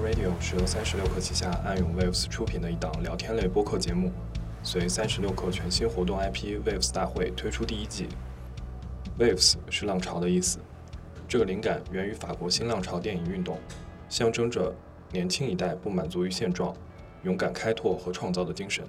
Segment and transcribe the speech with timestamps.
[0.00, 4.12] Radio 是由三十六氪旗下暗涌 Waves 出品的一档聊天类播客节目，
[4.62, 8.08] 随三十六氪全新活动 IP Waves 大会推出第一季。
[9.18, 10.58] Waves 是浪潮的意思，
[11.26, 13.58] 这个灵感源于法国新浪潮电影运动，
[14.08, 14.74] 象征着
[15.12, 16.74] 年轻一代不满足于现状、
[17.22, 18.84] 勇敢开拓和创造的精神。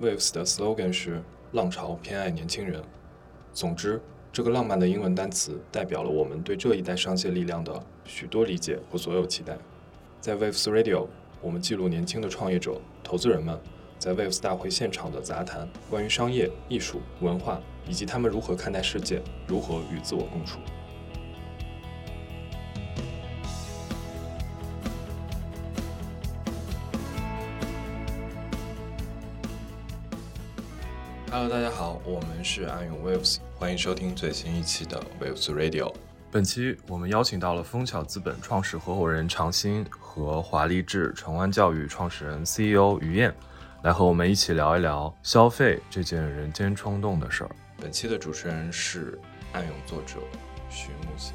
[0.00, 2.82] Waves 的 slogan 是“浪潮偏爱年轻人”。
[3.52, 4.00] 总之。
[4.34, 9.58] 这个浪漫的英文单词代表了我们对这一代商界力量的许多理解和所有期待。
[10.22, 11.08] 在 Waves Radio，
[11.40, 13.58] 我们记录年轻的创业者、投资人们
[13.98, 20.60] 在 Waves 大会现场的杂谈，关于商业、艺术、文化以及他们如何看待世界，如何与自我共处。
[31.32, 33.38] Hello，大家好，我们是暗涌 Waves。
[33.56, 35.92] 欢迎收听最新一期的 Waves Radio。
[36.32, 43.34] 本期我们邀请到了枫桥资本创始合伙人常新和华丽智城湾教育创始人 CEO 于燕，
[43.82, 47.50] 来和我们一起聊一聊消费这件人间冲动的事儿。
[47.76, 49.20] 本期的主持人是
[49.52, 50.20] 暗涌作者
[50.70, 51.34] 徐木星。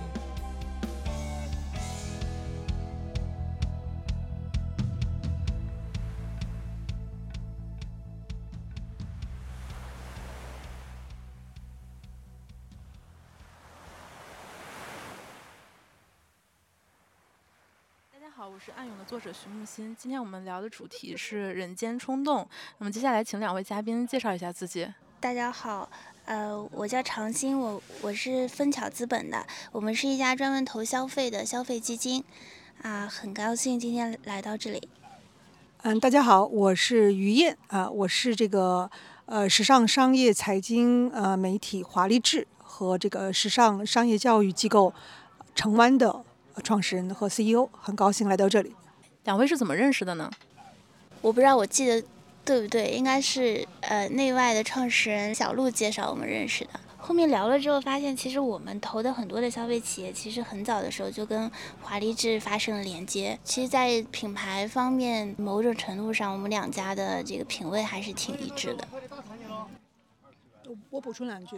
[18.68, 22.46] 是暗涌的作者徐木心，今天我们聊的主题是人间冲动。
[22.80, 24.86] 那么接下来请两位嘉宾介绍一下自己。
[25.22, 25.90] 大家好，
[26.26, 32.22] 呃，我叫常鑫，我我是枫桥资本的，我们是一家专门投消费的消费基金，
[32.82, 34.90] 啊，很高兴今天来到这里。
[35.84, 38.92] 嗯，大家好，我是于燕，啊，我是这个
[39.28, 44.94] 呃时尚商业财经呃媒体华丽智和这个时尚商业教育机构
[45.56, 46.26] 城湾的。
[46.62, 48.76] 创始人和 CEO 很高兴来到这里。
[49.24, 50.32] 两位是怎么认识的呢？
[51.22, 52.04] 我不知道我记得
[52.46, 56.72] 对不对，应该是呃内外的创始人小鹿介绍我们认识的。
[56.98, 61.50] 后面聊了之后，发现其实我们投的很多的消费企业，其实很早的时候就跟
[61.82, 63.40] 华丽智发生了连接。
[63.44, 68.88] 其实，在品牌方面，某种程度上，我们两家的这个品味还是挺一致的。
[70.90, 71.58] 我补充两句。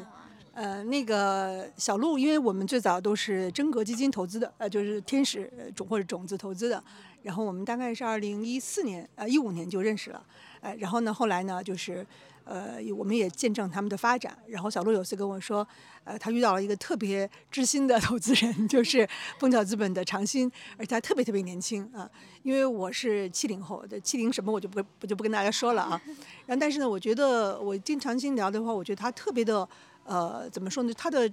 [0.54, 6.84] 呃，那个小鹿，因为我们最早都是真格基金投资的，呃，就是天使种或者种子投资的，
[7.24, 10.22] 然后我们大概是二零一四年，呃，一五年就认识了，
[10.62, 12.06] 呃，然后呢，后来呢，就是，
[12.44, 15.66] 呃，我们也见证他们的发展，然后小鹿有次跟我说，
[16.04, 19.08] 呃，他遇到了一个特别知心的投资人， 就是
[19.40, 22.10] 枫桥资本的长新，而且他特别特别年轻啊，
[22.44, 26.02] 因为我是七零后的，七零什么我就不不就不跟大家说了啊，
[26.48, 29.68] 然后但是呢，我觉得我经常新聊的话，我觉得他特别的。
[30.10, 30.92] 呃，怎么说呢？
[30.96, 31.32] 他的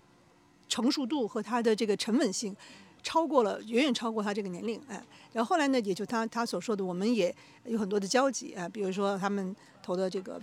[0.68, 2.54] 成熟度和他的这个沉稳性，
[3.02, 5.02] 超过了，远远超过他这个年龄，哎。
[5.32, 7.34] 然后后来呢，也就他他所说的，我们也
[7.64, 10.38] 有很多的交集啊，比如说他们投的这个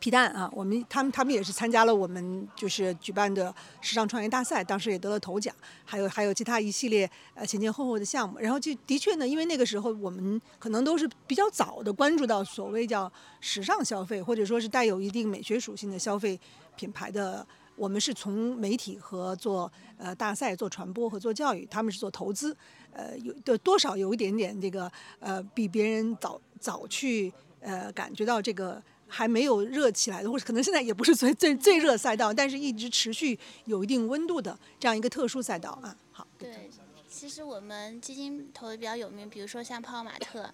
[0.00, 8.40] 皮蛋啊，我们他们他们也是参加了我们就是举办的时尚创业大赛，当时也得了头奖，还有还有其他一系列呃前前后后的项目。
[8.40, 16.40] 然后就的确呢，因为那个时候我们可能都是比较早的关注到所谓叫时尚消费，或者说是带有一定美学属性的消费。
[16.76, 17.46] 品牌的，
[17.76, 22.56] 我们是从媒体和做呃大赛、做传播和做教育，他们是做投资，
[22.92, 24.90] 呃有的多少有一点点这个
[25.20, 35.96] 呃比别人早早去呃感觉到这个还没有热起来的，或者可能现在也不是最最最热赛道，但是一直持续有一定温度的这样一个特殊赛道啊。
[36.10, 36.70] 好，对，
[37.08, 40.52] 其实我们基金投的比较有名，比如说像泡泡玛特。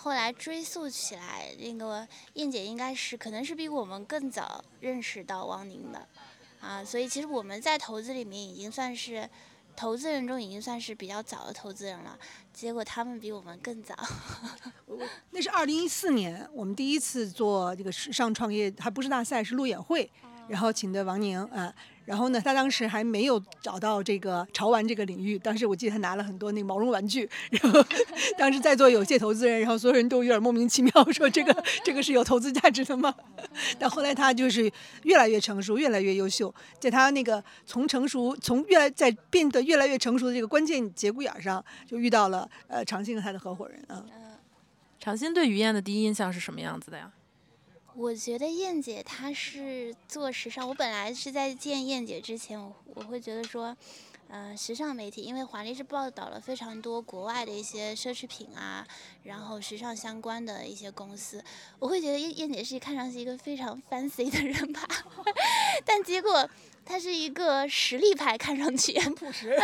[0.00, 6.06] 后来追溯起来，那个燕姐应该是可能是比我们更早认识到汪宁的，
[6.60, 9.28] 啊，所以其实我们在投资里面已经算是
[9.74, 12.16] 投资人中已经算是比较早的投资人了，
[12.52, 13.94] 结果他们比我们更早。
[15.30, 20.08] 那是二零一四年，我们第一次做这个时尚创业，还不是大赛，是路演会，
[20.48, 21.72] 然后请的王宁啊。
[22.04, 25.38] 然后呢，他当时还没有找到这个潮玩这个领域。
[25.38, 27.28] 当时我记得他拿了很多那个毛绒玩具。
[27.50, 27.84] 然后
[28.38, 33.14] 当时在座有些投资人，然后所有人都有点莫名其妙，说这个这个是有投资价值的吗？
[33.78, 34.72] 但后来他就是
[35.02, 36.54] 越来越成熟，越来越优秀。
[36.80, 44.02] 在他那个从成熟，从越来在变得越来越成熟的这个关键节骨眼上，就遇到了呃长兴和他的合伙人啊。
[44.98, 47.12] 长兴对于燕的第一印象是什么样子的呀？
[47.98, 50.68] 我觉得燕姐她是做时尚。
[50.68, 53.76] 我本来是在见燕姐之前，我我会觉得说，
[54.28, 58.86] 呃，时尚媒体，因为华丽是报道了非常多国外的一些奢侈品啊，
[59.24, 61.42] 然后时尚相关的一些公司，
[61.80, 64.86] 我会觉得燕燕姐是看上去一个非常 fancy 的人吧，
[65.84, 66.48] 但结果
[66.84, 69.58] 她是一个实力派，看上去 朴实，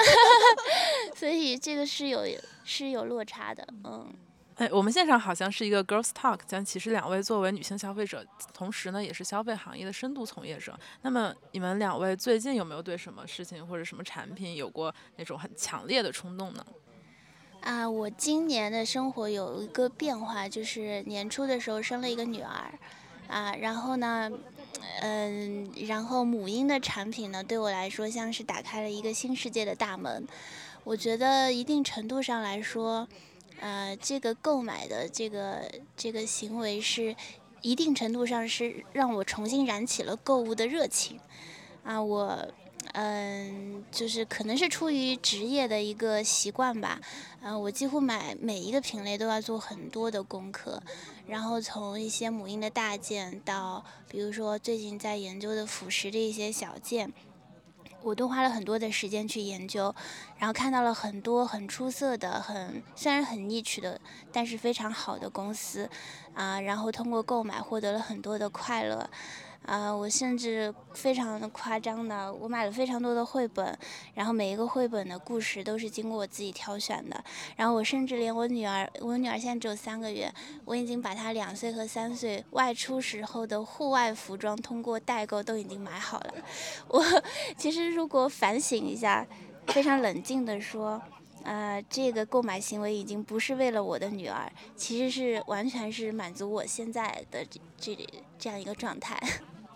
[1.14, 2.26] 所以这个是有
[2.64, 4.12] 是有落差的，嗯。
[4.56, 10.79] 哎，我们现场好像是一个 girls talk，但其实两位作为女性消费者，同时呢也是消费行业的深度从业者。
[11.03, 16.65] 那么你们两位最近有没有对什么事情或者什么产品有过那种很强烈的冲动呢？
[17.62, 22.73] 啊，我今年的生活有一个变化，就是年初的时候生了一个女儿，
[23.27, 24.31] 啊，然后呢，
[25.01, 30.25] 嗯，然后母婴的产品呢对我来说像是打开了一个新世界的大门。
[30.85, 33.09] 我觉得一定程度上来说。
[33.61, 37.17] 呃，这个购买的这个这个行为是，
[37.62, 41.19] 一定程度上是让我重新燃起了购物的热情，
[41.83, 42.47] 啊，我，
[42.93, 47.01] 嗯，就是可能是出于职业的一个习惯吧，
[47.41, 50.83] 嗯，我几乎买每一个品类都要做很多的功课，
[51.27, 57.12] 然后从一些母婴的大件到，比如说最近在研究的辅食的一些小件。
[58.05, 59.95] 我都花了很多的时间去研究，
[60.39, 63.99] 然后看到了很多很出色的、很虽然很 niche 的，
[64.31, 65.89] 但是非常好的公司，
[66.35, 69.09] 啊，然后通过购买获得了很多的快乐。
[69.66, 73.76] 啊，我甚至非常的夸张的，我买了非常多的绘本，
[74.12, 77.25] 然后每一个绘本的故事都是经过我自己挑选的。
[77.56, 80.31] 然后我甚至连我女儿，我女儿现在只有三个月，
[80.66, 86.34] 我已经把她两岁和三岁外出时候的户外服装通过代购都已经买好了。
[86.88, 87.02] 我
[87.56, 89.26] 其实如果反省一下，
[89.69, 91.00] 非常冷静的说，
[91.43, 97.96] 呃，这个购买行为已经不是为了我的女儿，其实是完全是满足我现在的这这
[98.38, 99.19] 这样一个状态。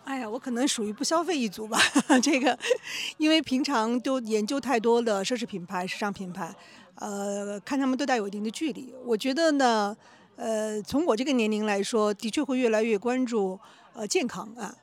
[0.08, 1.78] 哎呀，我可能属于不消费一族吧。
[2.22, 2.58] 这个，
[3.18, 6.50] 因为平常都研究太多的奢侈品牌、时尚品牌，
[6.94, 8.94] 呃，看他们都带有一定的距离。
[9.04, 9.94] 我觉得呢，
[10.36, 13.60] 呃，从我这个年龄来说，的确会越来越关注
[13.92, 14.74] 呃健康啊。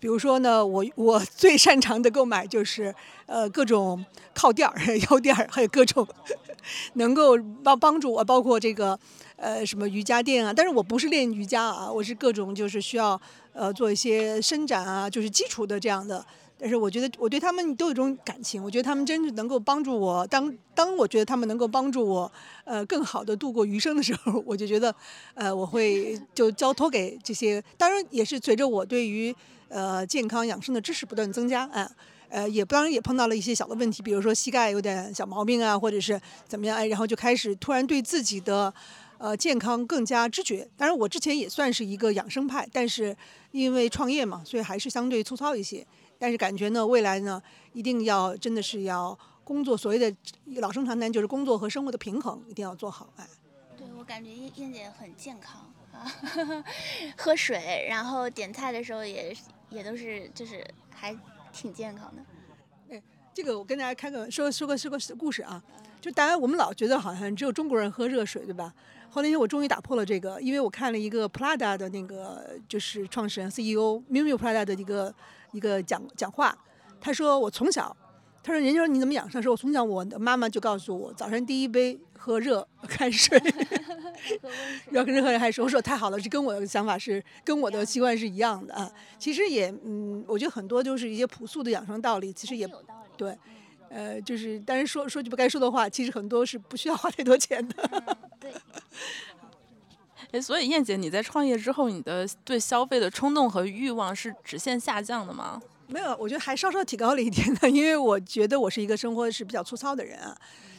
[0.00, 2.92] 比如说呢，我我 最擅长的购买就是
[3.26, 4.76] 呃各种靠垫儿、
[5.10, 6.04] 腰垫儿，还有各种
[6.94, 8.98] 能够帮帮助我，包括这个
[9.36, 10.52] 呃什么瑜伽垫啊。
[10.52, 13.20] 但是我不是练瑜伽啊，我是各种就是需要。
[13.52, 16.24] 呃，做一些伸展啊，就是基础的这样的。
[16.58, 20.24] 但是我觉得我对他们都有一种感情，我觉得他们真是能够帮助我。
[20.28, 22.30] 当当我觉得他们能够帮助我，
[22.62, 24.94] 呃，更好的度过余生的时候，我就觉得，
[25.34, 27.60] 呃，我会就交托给这些。
[27.76, 29.34] 当然也是随着我对于
[29.68, 31.90] 呃健康养生的知识不断增加，啊，
[32.28, 38.72] 呃，也当然也碰到了一些小的问题，比如说膝盖有点小毛病啊，或者是怎么样，哎，然后就开始突然对自己的。
[39.22, 40.68] 呃，健康更加知觉。
[40.76, 43.16] 当然，我之前也算是一个养生派，但是
[43.52, 45.86] 因为创业嘛，所以还是相对粗糙一些。
[46.18, 47.40] 但是感觉呢，未来呢，
[47.72, 50.12] 一定要真的是要工作，所谓的
[50.56, 53.12] 老生常谈，就是工作和生活的平衡一定要做好。
[53.14, 53.24] 哎，
[53.76, 56.02] 对我感觉燕燕姐很健康啊，
[57.16, 59.32] 喝水，然后点菜的时候也
[59.70, 61.16] 也都是就是还
[61.52, 62.24] 挺健康的。
[62.90, 63.00] 哎，
[63.32, 65.62] 这个我跟大家开个说说个说个故事啊，
[66.00, 68.74] 就大家我们老觉得好像只有中国人喝热水，对吧？
[69.14, 75.14] 后来，我终于打破了这个，因为我看了一个 Prada 的那个就是创始人 CEO Miu Miu Prada 的一个
[75.52, 76.56] 一个讲讲话。
[76.98, 77.94] 他说：“我从小，
[78.42, 79.42] 他说人家说你怎么养生？
[79.42, 83.38] 说我从小我的妈妈就告诉我，早晨第一杯喝热开水，
[84.92, 85.66] 要跟任何人还说。
[85.66, 88.90] 我说太好了，这跟我的想法是跟我的习惯是一样的啊。
[89.18, 92.66] 其实也嗯，我觉得很多就是一些朴素的养生道理，其实也
[93.18, 93.36] 对。
[93.92, 98.16] 呃，就是，但是说说句不该说的话，其实很多是不需要花太多钱的。
[98.40, 98.50] 对。
[100.32, 105.60] 哎，所以燕姐，你在创业之后，你的对消费的冲动和欲望是直线下降的吗？
[105.88, 110.34] 没有，我觉得还稍稍提高了一点的，因为我觉得我是一个生活是比较粗糙的人啊。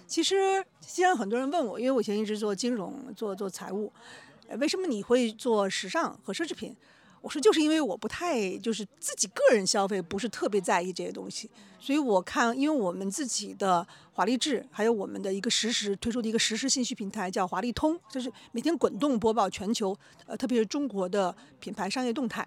[0.08, 3.93] 其实，既然很多人问我，因为我以前一直做金融，做做财务，
[4.58, 6.75] 为什么你会做时尚和奢侈品？
[7.24, 11.50] 我说就是因为我不太就是自己个人消费不是特别在意这些东西，
[11.80, 22.46] 所以我看，因为我们自己的华丽智，还有我们的一个实时推出的一个实时信息平台叫华丽通，就是每天滚动播报全球，呃，特别是中国的品牌商业动态。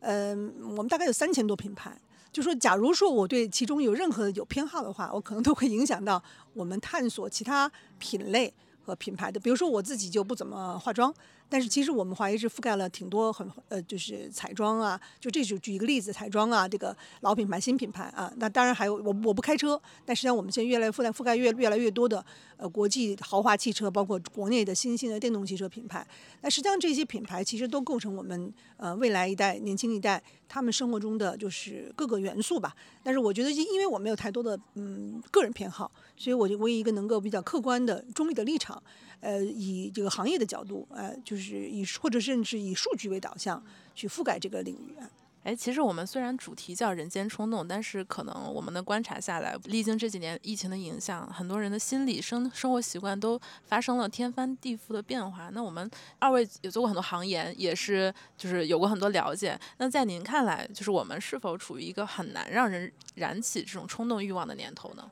[0.00, 1.98] 嗯，我们大概有三千多品牌，
[2.30, 6.22] 就说假如说我对其中有任何有偏好的话，我可能都会影响到
[6.52, 8.52] 我们探索其他品类
[8.84, 9.40] 和品牌的。
[9.40, 11.14] 比如说我自己就不怎么化妆。
[11.50, 22.24] 但是其实我们华谊是覆盖了挺多很呃，就是彩妆啊，就这就举一个例子，彩妆啊，这个老品牌、新品牌啊，那当然还有我我不开车，但实际上我们现在越来覆盖覆盖越越来越多的
[22.56, 26.06] 呃国际豪华汽车，包括国内的新兴的电动汽车品牌。
[26.42, 32.74] 那实际上这些品牌其实都构成我们呃未来一代年轻一代他们生活中的就是各个元素吧。
[33.02, 38.80] 但是我觉得因因为我没有太多的嗯个人偏好，所以我就唯一一个能够比较客观的中立的立场。
[39.20, 43.62] 呃，以这个行业的角度，呃，就是以或者甚至以数据为导向
[43.94, 44.96] 去覆盖这个领域。
[45.42, 55.48] 哎，其实我们虽然主题叫人间冲动，但是可能我们的观察下来，历经这几年疫情的影响，很多人的心理生生活习惯都发生了天翻地覆的变化。
[55.54, 59.58] 那我们二位也做过很多行研，也是就是有过很多了解。
[59.78, 65.10] 那在您看来，就是我们是否处于一个很难让人燃起这种冲动欲望的年头呢？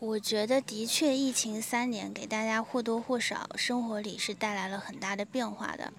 [0.00, 5.92] 我觉得的确，疫情三年给大家或多或少生活里是带来了很大的变化的。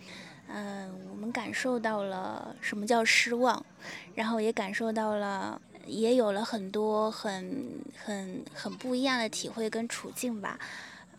[0.47, 3.63] 嗯，我们感受到了什么叫失望，
[4.15, 10.57] 然后也感受到了，也有了很多很很很不一样的体会跟处境吧。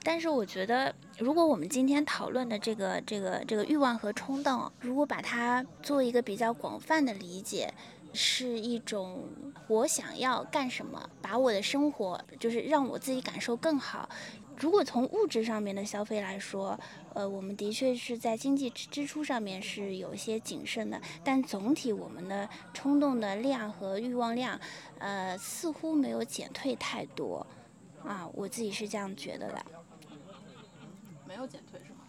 [0.03, 7.75] 但是我觉得，如果我们今天讨论的这个这个这个欲望和冲动，如果把它做一个比较广泛的理解。
[8.13, 9.29] 是一种
[9.69, 14.09] 我想要干什么，把我的生活就是让我自己感受更好。
[14.57, 16.79] 如果从物质上面的消费来说，
[17.15, 24.61] 呃，我们的确是在经济支出上面是有一些谨慎的，但总体我们的冲动的量和欲望量，
[24.99, 27.47] 呃，似乎没有减退太多。
[28.05, 29.65] 啊，我自己是这样觉得的。
[31.27, 32.01] 没有减退是吗？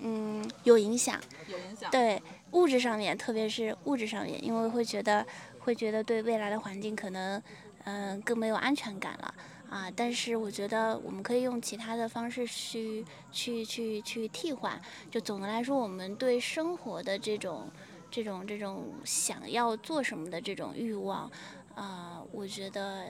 [0.00, 1.20] 嗯，有影响。
[1.48, 1.90] 有影响。
[1.90, 2.22] 对。
[2.52, 5.26] 物质上面，特别是物质上面，因为会觉得，
[5.60, 7.42] 会觉得对未来的环境可能，
[7.84, 9.34] 嗯，更没有安全感了
[9.70, 9.90] 啊。
[9.96, 14.80] 但是我觉得我们可以用其他的方式去，去，去，去替换。
[15.10, 17.70] 就总的来说，我们对生活的这种，
[18.10, 21.30] 这种，这种想要做什么的这种欲望，
[21.74, 23.06] 啊，我觉得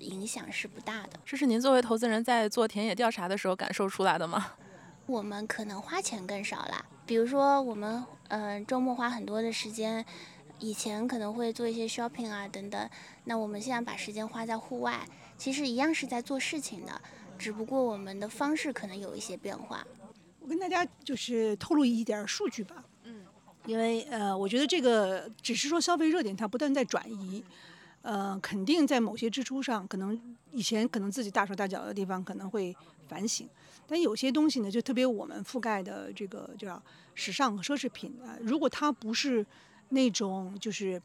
[0.00, 1.18] 影响是不大的。
[1.24, 4.52] 这是您作为投资人在做田野调查的时候感受出来的吗？
[5.06, 8.04] 我们可能花钱更少了，比如说我们。
[8.28, 10.04] 嗯，周末花很多的时间，
[10.58, 12.90] 以前可能会做一些 shopping 啊等等。
[13.24, 15.06] 那我们现在把时间花在户外，
[15.36, 17.00] 其实一样是在做事情的，
[17.38, 19.86] 只不过我们的方式可能有一些变化。
[20.40, 23.24] 我跟大家就是透露一点数据吧，嗯，
[23.66, 27.42] 因为呃，我觉得这个只是说消费热点它不断在转移，
[28.02, 32.74] 呃，肯定在某些支出上，可能以前可能自己大手大脚的地方可能会
[33.06, 33.48] 反省。
[33.86, 36.82] 但有些东西呢，就特别我们覆盖的这个叫
[37.18, 39.44] 时尚和奢侈品啊，如果它不是
[39.88, 41.02] 那种就是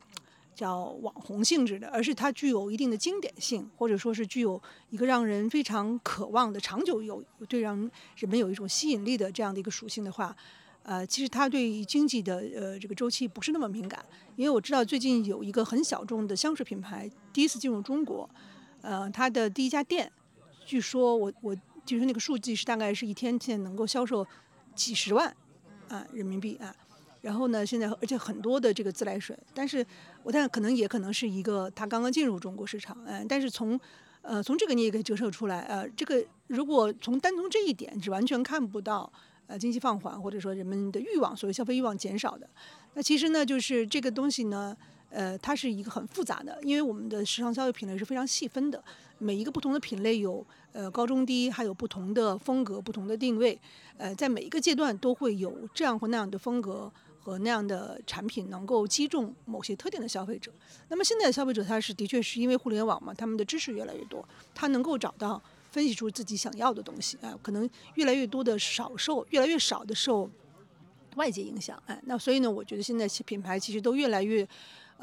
[0.53, 7.75] 叫网红性质的，而是它具有一定的经典性，或者说是具有一个让人非常渴望的长久有对让
[8.17, 10.35] 人们有一种吸引力的这样的一个属性的话，
[10.83, 14.05] 呃，其实它对经济的呃这个周期不是那么敏感。
[14.35, 18.29] 因为我知道最近有一个很小众的香水品牌第一次进入中国，
[18.81, 20.11] 呃，它的第一家店，
[20.63, 21.57] 据说我我。
[21.85, 24.25] 就是那个数据是大概是一天现在能够销售
[24.73, 25.35] 几十万
[25.93, 26.75] 啊人民币啊，
[27.21, 29.85] 然后呢，现在而且很多的这个自来水，但是
[30.23, 33.79] 我但可能也可能是一个它刚刚进入中国市场，嗯，但是从
[34.23, 39.11] 呃从这个你也可以折射出来，呃，这个如果从单从这一点是完全看不到
[39.45, 42.49] 呃经济放缓或者说人们的欲望，所谓消费欲望减少的，
[42.95, 44.75] 那其实呢就是这个东西呢，
[45.13, 48.83] 呃，它是一个很复杂的，因为我们的时尚消费品类是非常细分的。
[49.19, 53.57] 每一个不同的品类有呃高中低，还有不同的风格、不同的定位，
[53.97, 60.51] 呃，在每一个阶段都会有这样或那样的风格和那样的产品能够击中某些特定的消费者。
[60.89, 65.41] 那么现在消费者他是的确是因为互联网嘛，他们的知识越来越多，他能够找到
[65.71, 70.29] 分析出自己想要的东西啊，可能越来越多的少受，越来越少的受
[71.15, 74.45] 外界影响，哎，那所以呢，我觉得现在品牌其实都越来越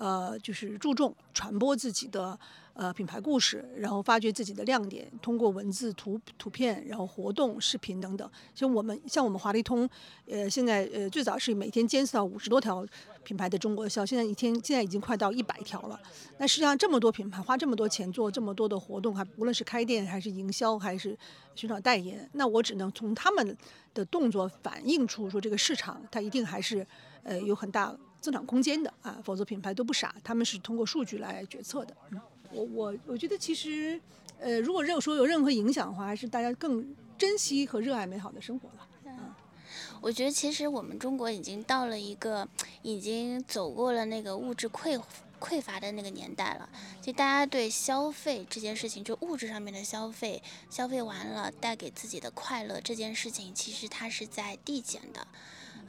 [0.01, 2.39] 呃，就是注重传播自己的。
[2.73, 8.31] 呃，品牌故事，然后发掘自己的亮点，通过文字、图图片，然后活动、视频等等。
[8.55, 9.87] 像我们，像我们华丽通，
[10.27, 12.87] 呃，现在呃最早是每天监测到五十多条
[13.23, 16.01] 品牌的中国销，现在一天现在已经快到一百条了。
[16.39, 21.19] 那实际上这么多品牌花这么多钱做这么多的活动，还无论是开店还是营销还是
[21.55, 23.55] 寻找代言，那我只能从他们
[23.93, 26.87] 的动作反映出说这个市场它一定还是
[27.25, 31.97] 呃有很大增长空间的啊，否则品牌都不傻，他们是通过数据来决策的。
[32.11, 32.21] 嗯。
[32.53, 34.01] 我我我觉得其实，
[34.41, 36.85] 呃，如果任说有任何影响的话，还是大家更
[37.17, 38.89] 珍惜和热爱美好的生活了。
[39.05, 39.13] 嗯，
[40.01, 42.49] 我觉得其实我们中国已经到了一个，
[42.83, 45.01] 已经走过了那个物质匮
[45.39, 46.69] 匮乏的那个年代了。
[47.01, 55.25] 就大家对消费这件事情，就物质上面的消费，消费完了带给自己的快乐这件事情，其实它是在递减的。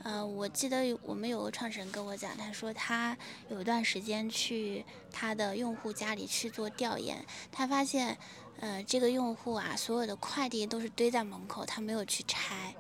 [0.04, 3.16] 呃，我记得我们有个创始人跟我讲，他说他
[3.50, 8.18] 有一段时间去他的用户家里去做调研，他发现，
[8.60, 12.76] 呃，这个用户啊，所有的快递都是堆在门口，他没有去拆。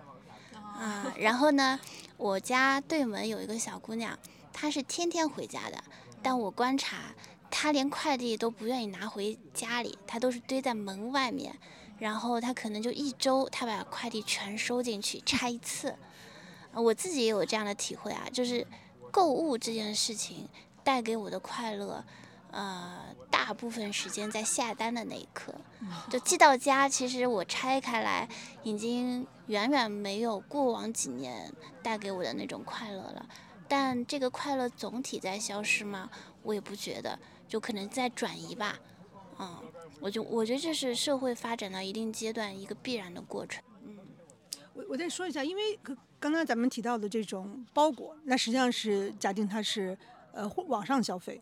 [0.53, 1.79] 啊，然后呢，
[2.17, 4.17] 我家对门有一个小姑娘，
[4.51, 5.83] 她是天天回家的，
[6.23, 7.13] 但我观察，
[7.51, 11.55] 她连快递都不愿意拿回家里，她都是堆在门外面，
[11.99, 15.95] 然后她可能就一周，她把快递全收进去拆一次。
[16.73, 18.65] 我自己也有这样的体会啊，就是
[19.11, 20.47] 购物这件事情
[20.83, 22.03] 带给我的快乐，
[22.51, 25.53] 呃，大部分时间在下单的那一刻，
[26.09, 28.27] 就寄到家，其实我拆开来
[28.63, 31.51] 已经远远没有过往几年
[31.83, 33.27] 带给我的那种快乐了。
[33.67, 36.09] 但这个快乐总体在消失吗？
[36.43, 38.77] 我也不觉得，就可能在转移吧。
[39.39, 39.61] 嗯，
[40.01, 43.63] 我就我觉得这是社会发展到一定阶段一个必然的过程。
[43.85, 43.97] 嗯，
[44.73, 45.79] 我我再说一下，因为
[46.21, 49.97] 刚刚咱们提到的这种包裹，那实际上是假定它是
[50.31, 51.41] 呃网上消费。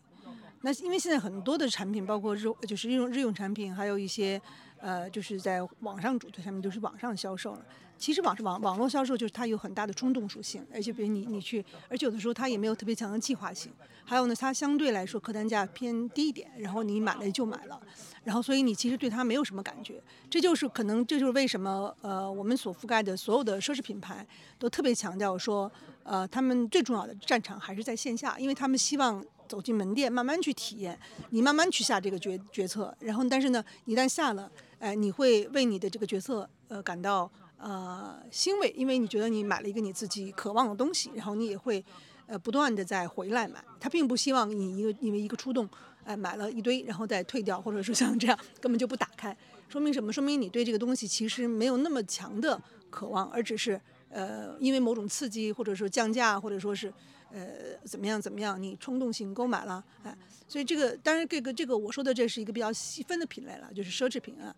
[0.62, 4.40] 那因为现在很多的产品，包括日就是日用日用产品，还有一些
[4.78, 7.62] 呃就是在网上主推产品都是网上销售了。
[8.00, 13.70] 其实网上网网络销售就是它有很大的冲动属性，而且比如你你去，而且有的时候它也没有特别强的计划性。
[14.06, 17.78] 还有呢，它相对来说客单价偏低一点，然后你买了就买了，
[18.24, 20.02] 然后所以你其实对它没有什么感觉。
[20.30, 24.26] 这就是可能这就是为什么呃我们所覆盖的所有的奢侈品牌
[24.58, 25.70] 都特别强调说，
[26.02, 32.96] 呃他们最重要的战场还是在线下，因为他们希望走进门店慢慢去体验，你慢慢去下这个决决策。
[33.00, 37.30] 然后但是呢，一旦下了，哎你会为你的这个决策呃感到。
[37.60, 41.84] 呃，欣慰，因为你觉得你买了一个你自己渴望的东西，然后你也会，
[42.26, 43.62] 呃，不断的再回来买。
[43.78, 45.68] 他并不希望你一个因为一个冲动，
[46.04, 49.36] 哎，买了一堆，然后再退掉，或者说像这样根本就不打开，
[49.68, 50.10] 说明什么？
[50.10, 56.90] 说明你对这个东西其实没有那么强的渴望，而只是呃，因为某种刺激，或者说降价，或者说是
[57.30, 60.16] 呃怎么样怎么样，你冲动性购买了，哎，
[60.48, 64.56] 所以这个当然这个这个我说的这是一个比较细分的品类了，就是奢侈品啊。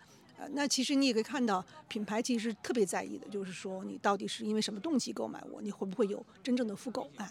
[0.53, 7.11] 那其实你也可以看到，品牌其实特别在意的，就是说你到底是因为什么动机购买我，你会不会有真正的复购？
[7.17, 7.31] 哎。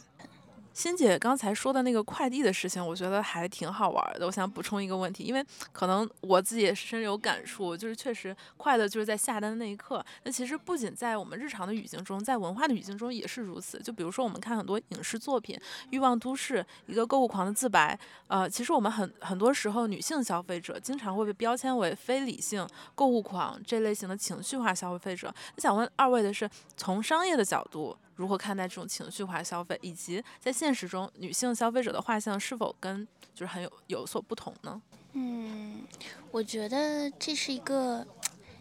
[0.74, 4.26] 欣姐刚才说的那个快递的事情，我觉得还挺好玩的。
[4.26, 10.04] 我想补充一个问题，因为可能我自己也是深有感触，就是确实快乐就是在下单的那一刻。
[10.24, 13.80] 那其实不仅在我们日常的语境中，在文化的语境中也是如此。
[13.80, 15.58] 就比如说我们看很多影视作品，
[15.90, 22.66] 《欲望都市》一个购物狂的自白，呃，其实我们很很多时候女性消费者经常会被标签为非理性
[22.96, 25.34] 购物狂这类型的情绪化消费者。
[25.56, 27.98] 那想问二位的是，从商业的角度。
[28.16, 34.80] 如何看待这种情绪化消费，以及在现实中女性消费者的画像是否跟就是很有有所不同呢？
[35.14, 35.82] 嗯，
[36.30, 38.06] 我觉得这是一个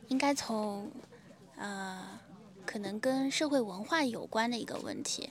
[0.09, 0.91] 应该从
[1.57, 2.19] 呃
[2.65, 5.31] 可能跟社会文化有关的一个问题。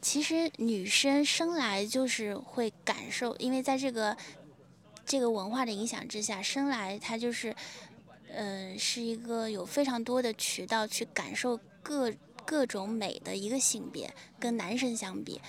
[0.00, 4.16] 其实女生生来就是会感受，因为在这个
[5.04, 7.54] 这个文化的影响之下，生来她就是
[8.30, 12.12] 嗯是一个有非常多的渠道去感受各。
[12.44, 15.40] 各种美的一个性别跟男生相比，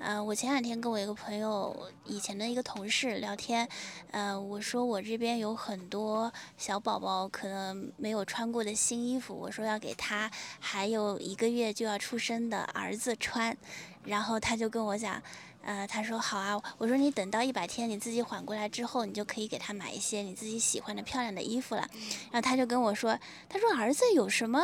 [0.00, 3.68] 呃，我前两天跟我一个朋友以前的一个同事聊天，
[4.10, 13.56] 呃，我说我这边有很多小宝宝可能没有穿过的新衣服，我说要给他还有一个月就要出生的儿子穿，
[14.04, 15.22] 然后他就跟我讲，
[15.62, 21.88] 呃，他说好啊，我说你等到一百天你自己缓过来之后，你就可以给他买一些你自己喜欢的漂亮的衣服了，
[22.30, 24.60] 然后他就跟我说，他说儿子有什么？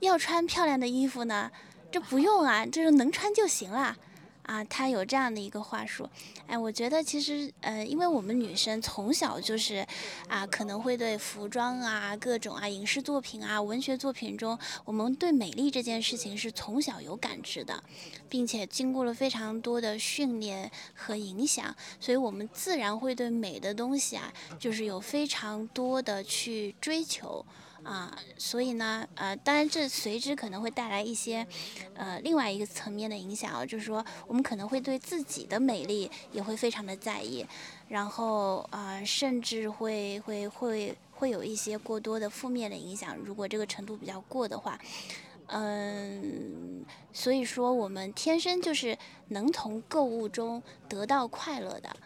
[0.00, 1.50] 要穿漂亮的衣服呢，
[1.90, 3.96] 这不用啊，就是能穿就行了，
[4.42, 6.08] 啊，他有这样的一个话术，
[6.46, 9.86] 哎，我觉得其实，呃，因为我们女生从小就是，
[10.28, 17.82] 啊，可能会对服装啊、各种啊影视作品啊、文学作品中，我们对美丽这件事情是从小有感知的，
[18.28, 27.44] 并且经过了非常多的训练和影响，所以我们自然会对美的东西啊，就是有非常多的去追求。
[27.82, 31.46] 啊，所以呢，呃，当然这随之可能会带来一些，
[31.94, 37.46] 呃，另外一个层面的影响啊，就是说我们可能会对自己的美丽也会非常的在意，
[37.88, 44.78] 然后啊，甚至会会会会有一些过多的负面的影响，如果这个程度比较过的话，
[45.46, 51.96] 嗯，所以说我们天生就是能从购物中得到快乐的。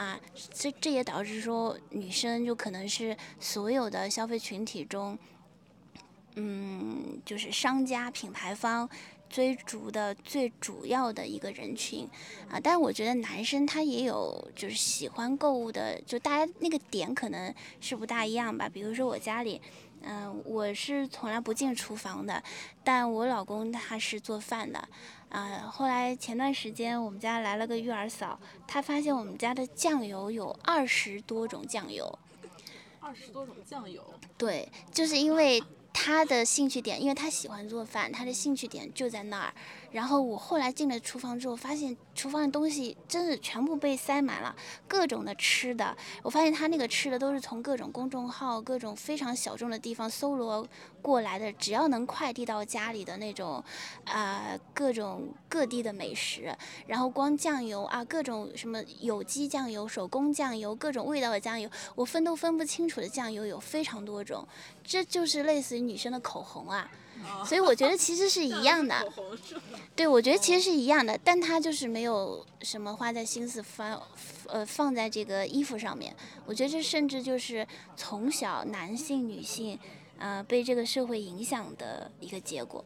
[0.00, 0.18] 啊，
[0.54, 5.18] 这这也导致说女生就可能是所有的消费群体中，
[6.36, 8.88] 嗯，就是商家品牌方
[9.28, 12.08] 追逐的最主要的一个人群
[12.50, 12.58] 啊。
[12.58, 18.66] 但我觉得男生他也有就是喜欢购物的，就大家那个点可能是不大一样吧。
[18.66, 19.60] 比如说我家里，
[20.00, 22.42] 嗯，我是从来不进厨房的，
[22.82, 24.88] 但我老公他是做饭的。
[25.30, 32.18] 啊，后来前段时间我们家来了个育儿嫂，她发现我们家的酱油有二十多种酱油。
[32.98, 34.02] 二十多种酱油。
[34.36, 35.62] 对，就是因为
[35.92, 39.54] 她的兴趣点，因为她喜欢做饭，她的兴趣点就在那儿。
[39.92, 44.54] 然后我后来进了厨房之后，发现厨房的东西真是全部被塞满了，
[44.86, 45.96] 各种的吃的。
[46.22, 50.68] 我发现他那个吃的都是从各种公众号、各种非常小众的地方搜罗
[51.00, 53.64] 过来的，只要能快递到家里的那种，
[54.04, 56.54] 啊，各种各地的美食。
[56.86, 64.46] 然后光酱油啊，各种什么有机酱油、手工酱油、各种味道的酱油，我分都分不清楚的酱油有非常多种。
[64.84, 66.90] 这就是类似于女生的口红啊。
[67.44, 68.96] 所以我觉得其实是一样的，
[69.94, 74.02] 对，我觉得其实是一样的，但他就是没有有什么花在心思放，
[74.48, 76.14] 呃，放在这个衣服上面。
[76.44, 79.78] 我觉得这甚至就是从小男性、女性，
[80.18, 82.84] 呃，被这个社会影响的一个结果。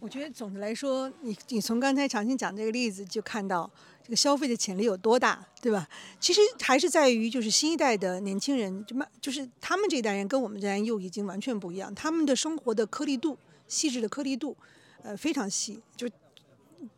[0.00, 3.70] 我觉得总的来说，你你从刚才长青讲这个例子就看到。
[4.04, 5.88] 这个消费的潜力有多大，对吧？
[6.18, 11.94] 其实还是在于，就是新一代的年轻人，就慢，就是他们这一代人跟我们这代人又已经完全不一样。
[11.94, 14.56] 他们的生活的颗粒度、细致的颗粒度，
[15.04, 16.10] 呃，非常细，就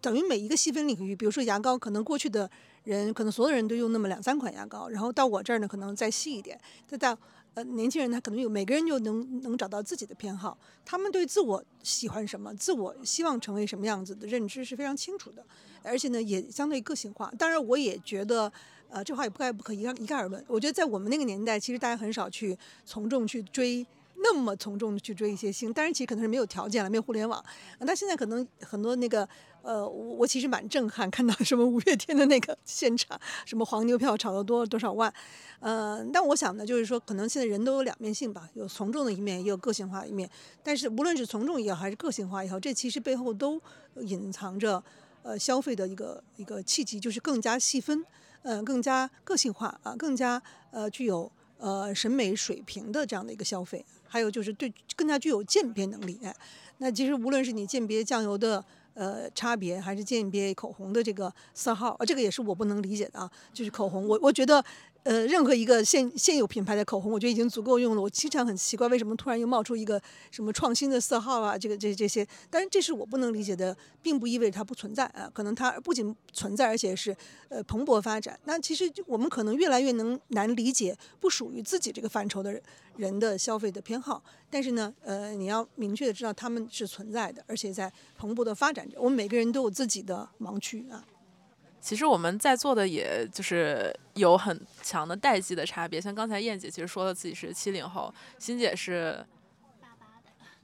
[0.01, 2.51] 等于每一个细分领域，比如说牙膏，可能过去的
[2.85, 7.17] 人可能所有人都用那么两三款牙膏，然后到我这儿呢，可能再细一点，再到。
[7.57, 15.47] 呃，年轻人他可能有每个人就能能找到自己的偏好，他们对自我喜欢什么、自我希望成为什么样子的认知是非常清楚的，
[15.81, 17.33] 而且呢也相对个性化。
[17.39, 18.53] 当然，我也觉得，
[18.89, 20.45] 呃，这话也不该不可一概一概而论。
[20.49, 23.87] 我觉得在我们那个年代，其实大家很少去从众去追。
[24.17, 27.45] 那么从众的去追一些星，当然其实可能是没有条件了，没有互联网。
[27.81, 29.29] 那现在可能很多那个，
[29.63, 35.13] 呃，我我其实蛮震撼，看到什么五月天的那个现场，什么黄牛票炒了多多少万，
[35.61, 40.29] 呃，但我想呢，就是说可能现在人都有两面性吧，有从众的一面，也有个性化一面。
[40.63, 43.61] 但是无论是从众也好，还是个性化也好，这其实背后都
[43.97, 44.83] 隐藏着
[45.23, 48.05] 呃消费的一个一个契机，就是更加细分，
[48.43, 53.85] 呃，更加个性化啊，更加呃具有呃审美水平的这样的一个消费。
[54.15, 56.17] 还有就是对更加具有鉴别能力，
[56.79, 64.65] 那其实无论是你鉴别酱油的呃差别，还是鉴别口红的这个色号，呃，这个也是我不能理解的啊，就是口红，我我觉得。
[65.05, 68.01] 呃，任何一个现现有品牌的口红，我觉得已经足够用了。
[68.01, 71.59] 我经常很奇怪，为什么突然又冒出一个什么创新的色号啊？
[71.59, 75.31] 这个这这些，但是这是我不能理解的，并不意味着它不存在啊。
[75.35, 77.15] 可能它不仅存在，而且是
[77.51, 78.41] 呃蓬勃发展。
[78.45, 82.59] 那其实我们可能越来越能难理解不属于自己这个范畴的
[82.97, 84.25] 人的消费的偏好。
[84.49, 88.99] 但是呢，呃，你要明确的知道他们是存在的，而且在蓬勃的发展着。
[88.99, 91.05] 我们每个人都有自己的盲区啊。
[91.85, 96.01] 其实我们在座的，也就是有很强的代际的差别。
[96.01, 99.23] 像刚才燕姐其实说了自己是七零后，欣姐是。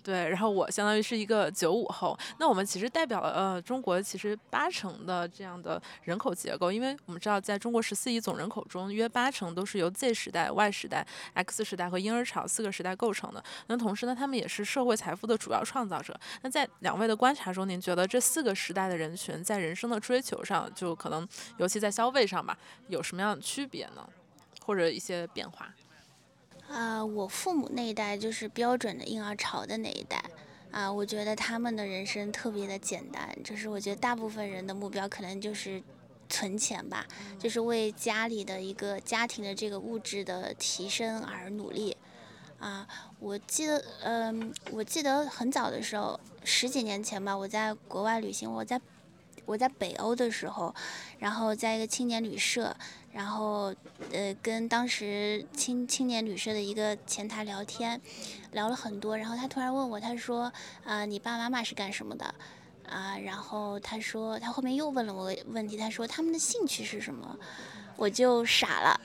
[0.03, 13.45] 对，然后我相当于是一个九五后，那我们其实代表了呃中国其实八成的这样的人口结构，因为我们知道在中国十四亿总人口中，约八成都是由 Z 时代、Y 时代、X 时代和婴儿潮四个时代构成的。
[13.67, 16.19] 那同时呢，他们也是社会财富的主要创造者。
[16.43, 22.57] 那在两位的观察中，您觉得这四个时代的人群在人生的追求上，就可能尤其在消费上吧，
[22.89, 24.09] 有什么样的区别呢？
[24.65, 25.69] 或者一些变化？
[26.73, 30.23] 啊，我父母那一代就是标准的婴儿潮的那一代，
[30.71, 35.83] 啊，我觉得他们的人生特别的简单，就是我觉得大部分人的目标可能就是
[36.29, 37.05] 存钱吧，
[37.41, 41.97] 就是为家里的一个家庭的这个物质的提升而努力。
[42.61, 42.87] 啊，
[43.19, 48.79] 我记得，嗯，我记得很早的时候，十几年前吧，我在国外旅行，我在
[49.51, 50.75] 我在北欧的时候，
[51.19, 52.75] 然后在一个青年旅社。
[53.13, 53.75] 然后，
[54.13, 58.01] 呃，跟当时青青年旅社的一个前台聊天，
[58.53, 59.19] 聊了很多。
[59.19, 60.53] 然后他突然问我，他说
[60.87, 62.33] ：“啊，你爸爸妈妈是干什么的？”
[62.89, 67.37] 啊，然后他说，他后面又问了我问题，他说他们的兴趣是什么？
[67.97, 69.01] 我就傻了，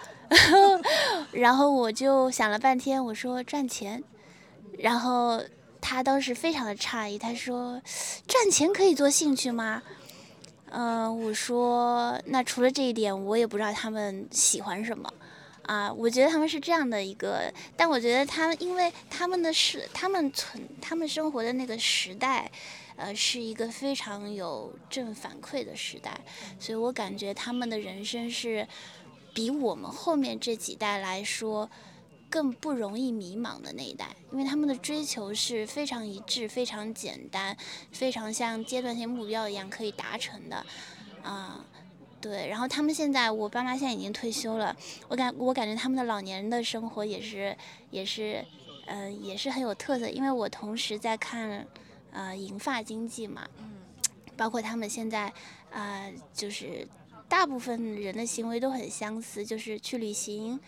[1.33, 4.03] 然后我就想了半天，我说赚钱。
[4.77, 5.41] 然后
[5.81, 7.81] 他当时非常的诧异，他说
[8.27, 9.81] ：“赚钱可以做兴趣吗？”
[10.71, 15.09] 嗯，我说，那除了这一点，我也不知道他们喜欢什么，
[15.61, 22.51] 啊，我觉得他们是这样的一个，但我觉得他们，因为他们的是他们存他们生活的那个时代，
[22.95, 26.19] 呃，是一个非常有正反馈的时代，
[26.59, 28.67] 所以我感觉他们的人生是
[29.33, 31.69] 比我们后面这几代来说
[32.29, 37.55] 更不容易迷茫的那一代，因为他们的追求是非常一致、非常简单、
[37.91, 40.65] 非常像阶段性目标一样可以达成的，
[41.23, 41.63] 啊，
[42.19, 42.47] 对。
[42.47, 44.75] 然后他们现在，我爸妈现在已经退休了，
[45.07, 47.55] 我感我感觉他们的老年人的生活也是
[47.89, 48.43] 也是，
[48.87, 50.09] 嗯，也是很有特色。
[50.09, 51.65] 因为我同时在看，
[52.11, 53.47] 呃，银发经济嘛，
[54.35, 55.31] 包括他们现在，
[55.71, 56.85] 啊，就是
[57.29, 60.59] 大部分人的行为都很相似，就是去旅行。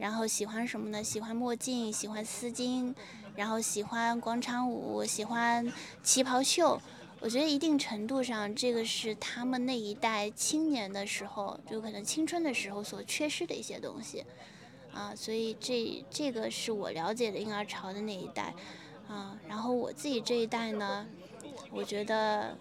[0.00, 1.04] 然后喜欢什么呢？
[1.04, 2.94] 喜欢墨镜，喜欢丝巾，
[3.36, 5.70] 然后喜欢广场舞，喜欢
[6.02, 6.80] 旗袍秀。
[7.20, 14.24] 我觉得一定程度上，这个是他们那一代青年的时候，就可能青春的时候所缺失的一些东西，
[14.90, 18.54] 啊，所以这这个是我了解的婴儿潮的那一代，
[19.06, 21.06] 啊，然后我自己这一代呢，
[21.70, 22.56] 我觉得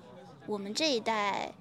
[0.45, 1.53] 我们这一代，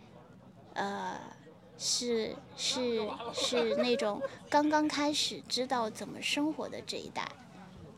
[0.75, 1.38] 呃。
[1.81, 7.25] 是是是那种刚刚开始知道怎么生活的这一代，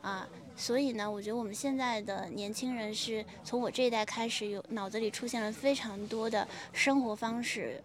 [0.02, 7.82] 啊，所以呢，我觉得我们现在的年轻人是从我这一代开始有脑子里出现了非常多的生活方式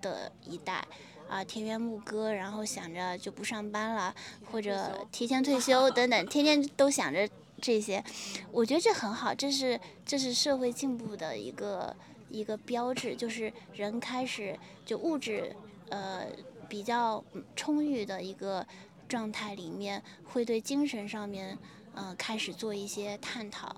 [0.00, 0.86] 的一代，
[1.28, 4.14] 啊，田园牧歌，然后想着就不上班了，
[4.52, 7.28] 或者提前退休等等，天天都想着
[7.60, 8.04] 这些，
[8.52, 11.96] 我觉得这很好，这是这是社会进步的一个。
[12.34, 15.54] 一个标志就是人开始就物质
[15.88, 16.26] 呃
[16.68, 18.66] 比较充裕的一个
[19.08, 21.56] 状态里面，会对精神上面
[21.94, 23.76] 嗯开始做一些探讨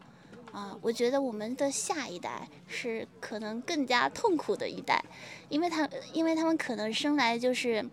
[0.53, 0.77] 啊。
[0.81, 5.05] 我觉得我们的下一代是可能更加痛苦的一代，
[5.51, 7.85] 因为他因为他们可能生来就是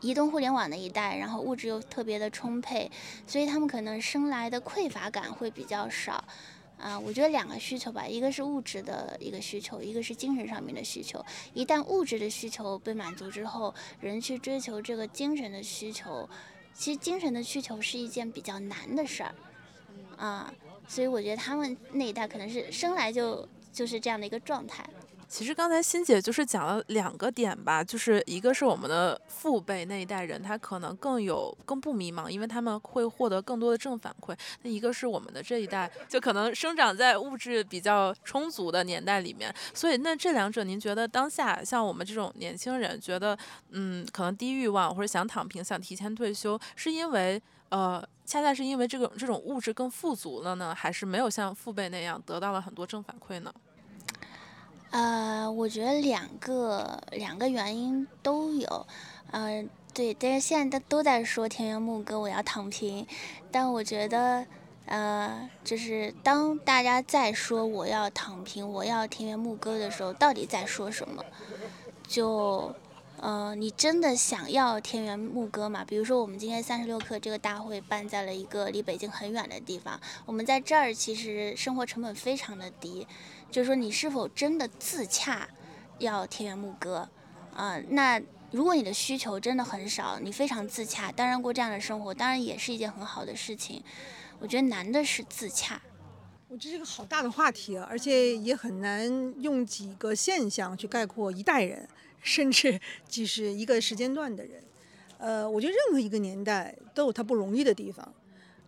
[0.00, 2.88] 移动互联网的一代，然后物质又特别的充沛，
[3.26, 6.22] 所以他们可能生来的匮乏感会比较少。
[6.78, 11.24] 啊，我觉得两个需求吧，一个是物质的一个需求，一个是精神上面的需求。
[11.54, 16.28] 一旦物质的需求被满足之后，人去追求这个精神的需求，
[16.74, 19.34] 其实精神的需求是一件比较难的事儿，
[20.16, 20.52] 啊，
[20.86, 24.86] 所以我觉得他们那一代可能是生来就就是这样的一个状态。
[25.28, 34.36] 其实刚才欣姐就是讲了两个点吧，就是一个是我们的父辈那一代人，他可能更有更不迷茫，因为他们会获得更多的正反馈。
[34.62, 39.52] 那一个是我们的这一代，就可能生长在物质比较充足的年代里面。
[39.74, 43.36] 所以那这两者，您觉得当下像我们这种年轻人，觉得
[43.70, 53.52] 嗯可能低欲望或者想躺平、想提前退休，是因为呃恰恰是因为这个这种物质更富足了呢，还是没有像父辈那样得到了很多正反馈呢？
[54.96, 58.86] 呃，我觉得两个两个原因都有，
[59.30, 63.06] 嗯，对，但是现在都都在说田园牧歌，我要躺平，
[63.52, 64.46] 但我觉得，
[64.86, 71.22] 呃，就是当大家在说我要躺平，我要田园牧歌的时候，到底在说什么？
[72.08, 72.74] 就，
[73.18, 75.84] 呃，你真的想要田园牧歌吗？
[75.84, 83.06] 比如说我们今天三十六课这个大会办在了一个离北京很远的地方，我们在这儿其实生活成本非常的低。
[83.50, 85.48] 就是说，你是否真的自洽
[85.98, 87.08] 要田园牧歌
[87.54, 87.80] 啊？
[87.88, 93.82] 那如果你的需求真的很少，你非常自洽，当然过这样的生活，当然也是一件很好的事情。
[94.40, 95.80] 我觉得难的是自洽。
[96.48, 101.88] 我这是个好大的话题啊，而且也很难用几个现象去概括一代人，
[102.26, 104.62] 甚至 即是一个时间段的人。
[105.18, 108.12] 呃，我觉得任何一个年代都有它不容易的地方。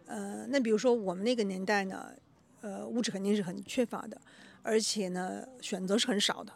[0.07, 2.11] 呃，那比如说我们那个年代呢，
[2.63, 4.19] 呃，物质肯定是很缺乏的。
[4.63, 6.53] 而且呢，选择是很少的。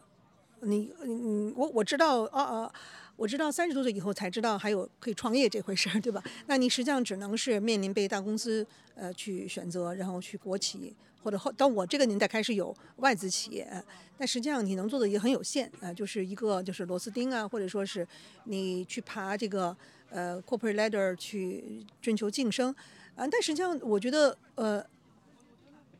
[0.61, 2.73] 你，你，我我知道，啊啊，
[3.17, 6.23] 我知道三十多岁以后才知道还有可以创业这回事儿，对吧？
[6.47, 13.67] 那你实际上只能是面临被大公司呃去选择，然后去国企，或者后到我这个年代开始有外资企业。
[14.19, 18.07] 但实际上你能做的也很有限啊，就是一个就是螺丝钉啊，或者说是
[18.45, 19.77] 你去爬这个
[20.11, 22.75] 呃 corporate ladder 去追求晋升
[23.15, 23.27] 啊。
[23.27, 24.85] 但实际上我觉得呃。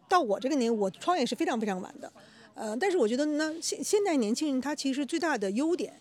[0.09, 2.13] 到我这个年，我创业是非常非常晚的，
[2.53, 5.99] 呃，但是我觉得呢，现现代年轻人他其实最大的优点，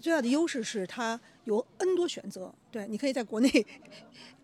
[0.00, 2.52] 最大的优势是他有 N 多选择。
[2.70, 3.66] 对，你可以在国内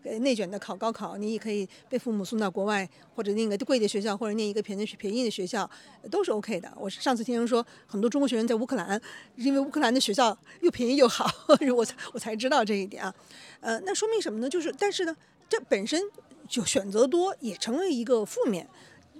[0.03, 5.69] 呃内卷的考高考，你也可以被父母送到国外或者那个贵的学校，或者念一个便宜便宜的学校，
[6.09, 6.71] 都是 OK 的。
[6.79, 8.99] 我上次听人说，很多中国学生在乌克兰，
[9.35, 11.29] 因为乌克兰的学校又便宜又好，
[11.75, 13.13] 我才我才知道这一点啊。
[13.59, 14.49] 呃，那说明什么呢？
[14.49, 15.15] 就是但是呢，
[15.49, 16.01] 这本身
[16.47, 18.67] 就选择多也成为一个负面。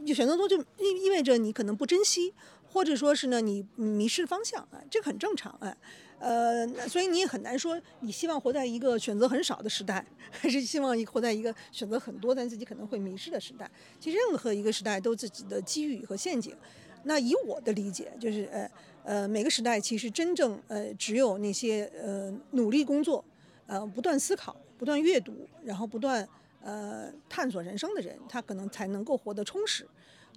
[0.06, 2.34] 就选择多就意意味着你可能不珍惜，
[2.72, 5.76] 或者说是呢你迷失方向啊，这个很正常哎，
[6.20, 13.70] 呃，所以你也很难说你希望活在一个选择很少的时代， 还是希望活在一个选择很多但自己可能会迷失的时代。
[14.00, 16.56] 其实任何一个时代都自己的机遇和陷阱。
[17.04, 18.70] 那以我的理解，就是呃
[19.04, 23.24] 呃每个时代其实真正呃只有那些呃努力工作。
[23.70, 26.26] 呃不断思考、不断阅读，然后不断
[26.62, 29.86] 呃探索人生的人，他可能才能够活得充实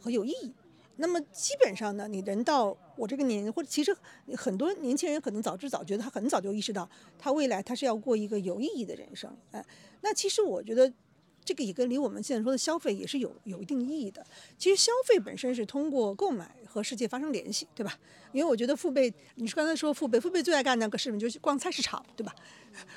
[0.01, 0.53] 和有意义。
[1.01, 3.97] 那么基本上呢，你人到我这个年龄，或者其实
[4.37, 9.37] 很多年轻人可能早知早觉得他很早就意识到，他未来他是要过一个有意义的人生。
[9.51, 9.65] 哎，
[10.03, 10.93] 那其实我觉得。
[11.51, 14.25] 这个也跟离我们现在说的消费也是有有一定意义的。
[14.57, 17.99] 其实消费本身是通过购买和世界发生联系，对吧？
[18.31, 22.33] 因为我觉得父辈，你是刚才说父辈，父辈最爱干那个事情就是逛菜市场，对吧？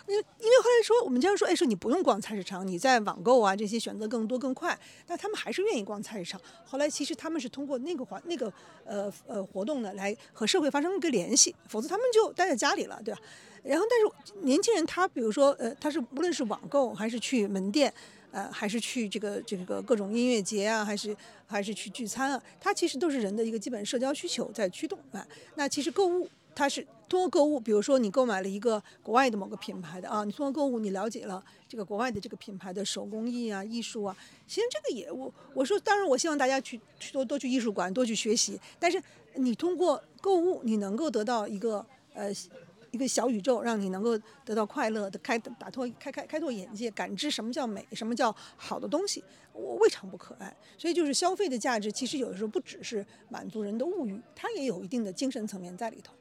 [0.08, 6.40] 因为因为后来说我们家人说，哎，说你不用逛菜市场，你在网购啊这些选择更多更快，但他们还是愿意逛菜市场。
[6.64, 8.54] 后来其实他们是通过那个环那个
[8.86, 13.20] 呃呃活动呢来和社会发生一个联系，否则他们就待在家里了，对吧？
[13.64, 17.92] 然后但是年轻人他比如说呃他是无论是网购还是去门店。
[18.34, 21.16] 呃，还是去这个这个各种音乐节啊，还是
[21.46, 25.26] 还是去聚餐啊，它其实都是人的一个基本社交需求在驱动啊。
[25.54, 34.18] 那其实购物，它是通过购物，比如说你购买了一个国外的某个品牌的啊，你通过购物你了解了这个国外的这个品牌的手工艺啊、艺术啊。
[34.48, 39.00] 其实这个也我我说，当然我希望大家去去多多去艺术馆多去学习，但是
[39.36, 42.34] 你通过购物，你能够得到一个呃。
[42.94, 50.56] 一个小宇宙，让你能够得到快乐的开打拓开开开拓眼界，感知什么叫美，什么叫好的东西，我未尝不可爱。
[50.78, 56.14] 所以就是消费的价值，其实有的时候不只是满足人的物欲，它也有一定的精神层面在里头。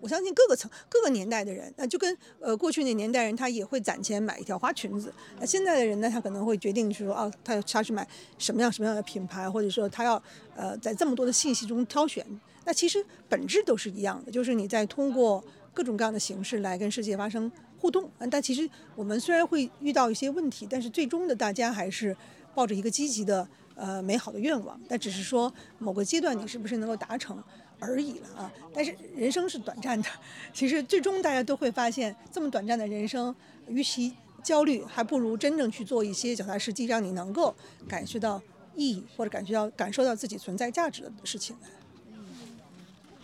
[0.00, 5.10] 我相信各个层各个年代的人，那就跟呃过去那年代人，他也会攒钱买一条花裙子。
[5.38, 10.22] 那现在的人呢，他可能会决定说，哦，他他去买什么样什么样的品牌，或者说他要
[10.56, 12.26] 呃在这么多的信息中挑选。
[12.66, 15.42] 那其实本质都是一样的，就是你在通过。
[15.74, 22.16] 各种各样的形式来跟世界发生互动，嗯，但其实我们虽然会遇到一些问题，但是最终的大家还是
[22.54, 24.80] 抱着一个积极的、呃美好的愿望。
[24.88, 27.42] 但只是说某个阶段你是不是能够达成
[27.80, 28.52] 而已了啊！
[28.72, 30.08] 但是人生是短暂的，
[30.52, 33.34] 其实最终大家都会发现，这么短暂的人生，
[33.66, 37.54] 与其焦虑，还不如真正去做一些脚踏实地，让你能够
[37.88, 38.40] 感受到
[38.74, 41.56] 意义或者感觉到感受到自己存在价值的事情。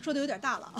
[0.02, 0.74] 说的有点大了。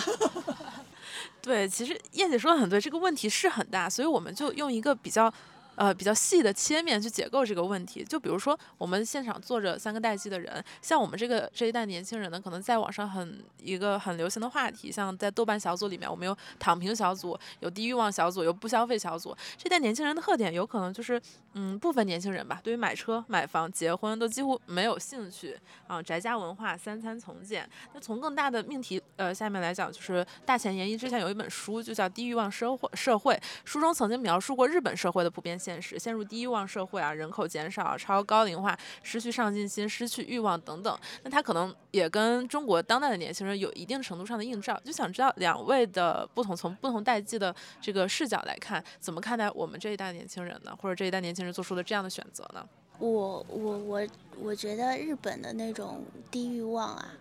[1.43, 5.33] 对，其实燕姐说的很对，这个问题是很大，所以我们就用一个比较。
[5.77, 8.05] 呃，比较细的切面去解构这个问题。
[8.05, 19.35] 就比如说，我们现场坐着三个代际的人，像我们这个这一代年轻人呢，可能在网上很一个很流行的话题，像在豆瓣小组里面，我们有躺平小组，有低欲望小组，有不消费小组。
[19.57, 21.19] 这代年轻人的特点，有可能就是，
[21.55, 25.59] 嗯，部分年轻人吧，对于买车、买房、结婚都几乎没有兴趣
[25.89, 27.69] 啊，宅家文化，三餐从简。
[27.93, 35.81] 那从更大的命题呃下面来讲，就是大前研一之前有一本书，就叫《低欲望社会》，社会书中曾经描述过日本社会的普遍现。
[35.81, 40.99] 实陷入低欲望社会啊，人口减少、超高龄化、失去上进心、失去欲望等等。
[41.23, 44.79] 那他可能也跟中国当代的年轻人有一定程度上的映照。
[44.85, 50.77] 就想知道两位的不同，从不同代际的这个视角来看，怎么看待我们这一代年轻人呢？
[50.77, 52.67] 或者这一代年轻人做出的这样的选择呢？
[52.99, 54.07] 我我我
[54.43, 57.13] 我觉得日本的那种低欲望啊。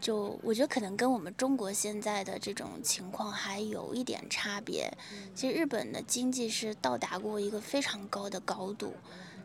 [0.00, 4.92] 就我觉得可能跟我们中国现在的这种情况还有一点差别。
[5.32, 8.94] 其实日本的经济是到达过一个非常高的高度，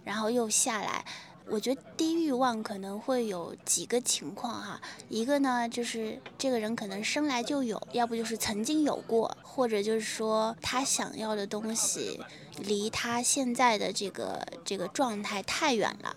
[0.03, 1.05] 然后又下来。
[1.49, 12.19] 我觉得低欲望可能会有几个情况哈，一个呢就是这个人可能生来就有，要不就是曾经有过，或者就是说他想要的东西
[12.57, 16.15] 离他现在的这个这个状态太远了。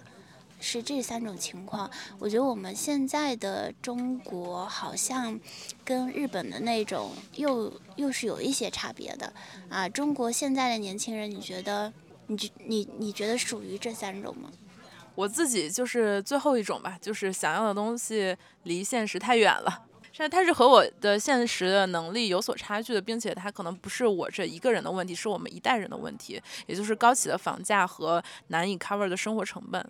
[0.62, 5.40] 是这三种情况，我觉得我们现在的中国好像
[5.82, 9.32] 跟日本的那种又又是有一些差别的
[9.70, 9.88] 啊。
[9.88, 11.90] 中国现在的年轻人，你觉得
[12.26, 14.50] 你你你觉得属于这三种吗？
[15.14, 19.84] 我自己就是最后一种吧，就是想要的东西离现实太远了，
[20.24, 29.84] 是它是和我的现实的能力有所差距的，并且它可能不是我这一个人的问题，是我们一代人的问题，也就是高企的房价和难以 cover 的生活成本。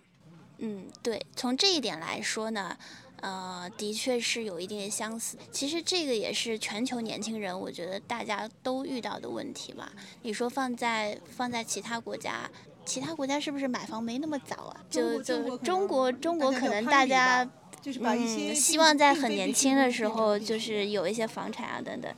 [0.59, 2.77] 嗯，对，从这一点来说呢，
[3.21, 5.37] 呃，的确是有一定的相似。
[5.51, 9.91] 其实这个也是全球年轻人，我觉得大家都遇到的问题吧。
[10.21, 12.47] 你说放在放在其他国家，
[12.85, 14.85] 其他国家是不是买房没那么早啊？
[14.87, 17.43] 就就中国中国可能大家
[17.83, 22.13] 嗯，希望在很年轻的时候就是有一些房产啊等等，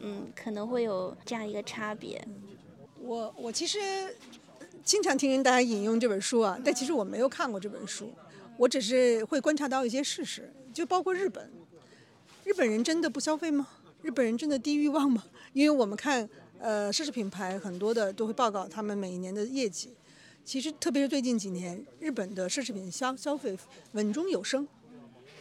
[0.00, 2.26] 嗯，可能会有这样一个差别。
[3.00, 3.78] 我我其实。
[4.84, 8.08] 经常听人大家引用这本书啊，但其实我没有看过这本书，
[8.56, 11.50] 我只是会观察到一些事实，就包括日本，
[12.44, 13.66] 日本人真的不消费吗？
[14.02, 15.24] 日本人真的低欲望吗？
[15.54, 16.28] 因为我们看，
[16.60, 19.92] 呃，奢侈品牌很多的都会报告他们每一年的业绩，
[20.44, 23.58] 其实特别是最近几年，日本的奢侈品消消费
[23.90, 24.68] 稳中有升，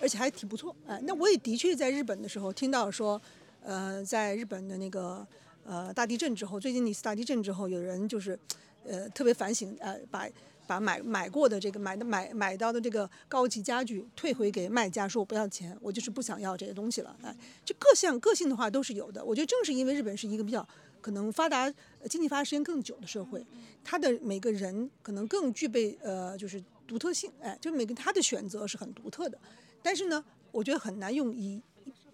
[0.05, 0.75] 而且还挺不错。
[0.85, 3.19] 哎，那我也的确在日本的时候听到说，
[3.63, 5.25] 呃，在日本的那个。
[5.67, 8.37] 呃大地震之后，最近一次大地震之后，有人就是
[8.83, 10.29] 呃特别反省，呃把
[10.67, 17.17] 把买买过的这个买的买买到的这个高级家具退回给卖家，说我不要钱，我就是不想要这些东西了。
[17.23, 17.35] 哎，
[17.65, 19.25] 这各项个性的话都是有的。
[19.25, 20.63] 我觉得正是因为日本是一个比较
[21.01, 21.67] 可能发达、
[22.07, 23.43] 经济发达时间更久的社会，
[23.83, 29.39] 他的每个人可能更具备呃就是独特性，哎，就每个他的选择是很独特的。
[29.85, 31.61] 但是呢，我觉得很难用以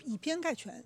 [0.04, 0.84] 以偏概全。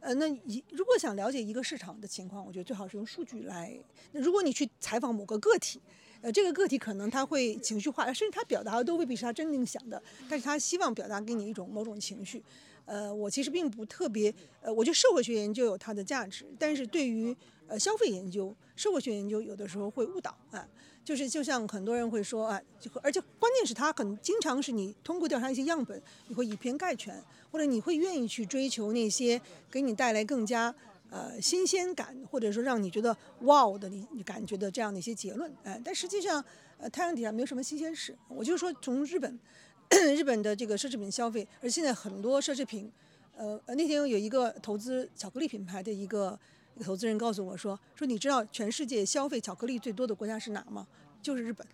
[0.00, 3.74] 呃，那以如果想了解一个市场的情况，我觉得最好是用数据来。
[4.12, 5.80] 那如果你去采访某个个体，
[6.20, 12.42] 呃，这个个体可能他会情绪化，甚至他表达的都未必是他真正想的，但是他希望表达给你一种某种情绪。
[12.84, 17.34] 呃，我其实并不特别，呃，我觉得社会学研究有它的价值，但是对于
[17.66, 20.68] 呃消费研究，社会学研究有的时候会误导啊，
[21.08, 27.18] 就是就像很多人会说啊，就而且关键是他很经常是你通过调查一些样本，你会以偏概全，
[27.50, 29.40] 或者你会愿意去追求那些
[29.70, 30.74] 给你带来更加。
[31.10, 36.44] 呃，新鲜感，或者说让你觉得哇哦的，你你感觉的这样的一些结论，哎，但实际上，
[36.76, 38.14] 呃，太阳底下没有什么新鲜事。
[38.28, 39.40] 我就说，从日本，
[40.14, 42.92] 日本的这个奢侈品消费，而现在很多奢侈品，
[43.38, 46.38] 呃，那天有一个投资巧克力品牌的一个
[46.78, 50.86] 投资人告诉我说，说你知道全世界消费巧克力最多的国家是哪吗？
[51.22, 51.66] 就是日本。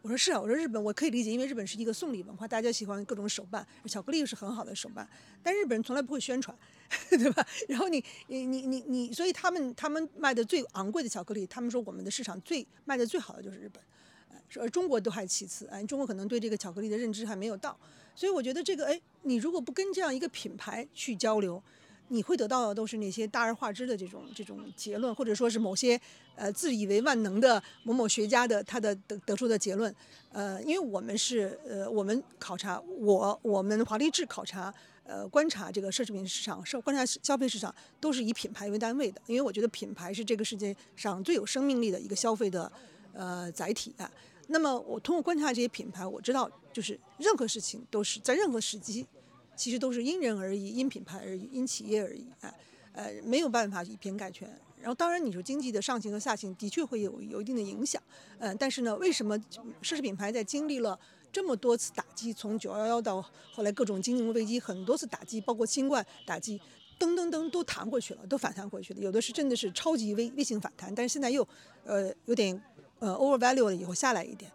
[0.00, 5.08] 我说是啊，我说日本我可以理解，因为日本是一个送礼文化，大家喜欢各种手办，巧克力又是很好的手办，
[5.44, 6.56] 但日本人从来不会宣传，
[7.10, 7.46] 对吧？
[7.68, 13.80] 然后你你你你你，所以他们他们卖的最昂贵的巧克力，他们说我们的市场最卖的最好的就是日本，
[14.60, 17.78] 而中国都还其次，哎，中国可能对这个巧克力的认知还没有到，
[18.16, 21.62] 所以我觉得这个哎，你如果不跟这样一个品牌去交流。
[22.12, 25.98] 你会得到的都是那些大而化之的这种这种结论，或者说是某些
[26.36, 29.92] 呃自以为万能的某某学家的他的得得出的结论。
[30.30, 34.72] 呃，因为我们是呃我们考察我我们华丽智考察
[35.04, 42.70] 呃观察这个奢侈品市场，是观察消费市场都是以品牌为单位的，因为我觉得品牌是这个世界上最有生命力的一个消费的
[43.14, 44.10] 呃载体啊。
[44.48, 49.06] 那么我通过观察这些品牌，我知道就是任何事情都是在任何时机。
[49.56, 52.54] 其实都是因人而异，因品牌而异，因企业而异，哎，
[52.92, 54.48] 呃，没有办法以偏概全。
[54.80, 58.02] 然后，当然你说经济的上行和下行的确会有有一定的影响，
[58.38, 59.38] 嗯，但是呢，为什么
[59.80, 60.98] 奢侈品牌在经历了
[61.30, 63.22] 这么多次打击，从九幺幺到
[63.52, 66.60] 后来各种金融危机，很多次打击，包括新冠打击，
[66.98, 71.46] 噔噔噔都弹过去了，都反弹过去了，有的是真的是超级微微型反弹，但是现在又
[71.84, 72.60] 呃有点
[72.98, 74.50] 呃 overvalue 了以后下来一点，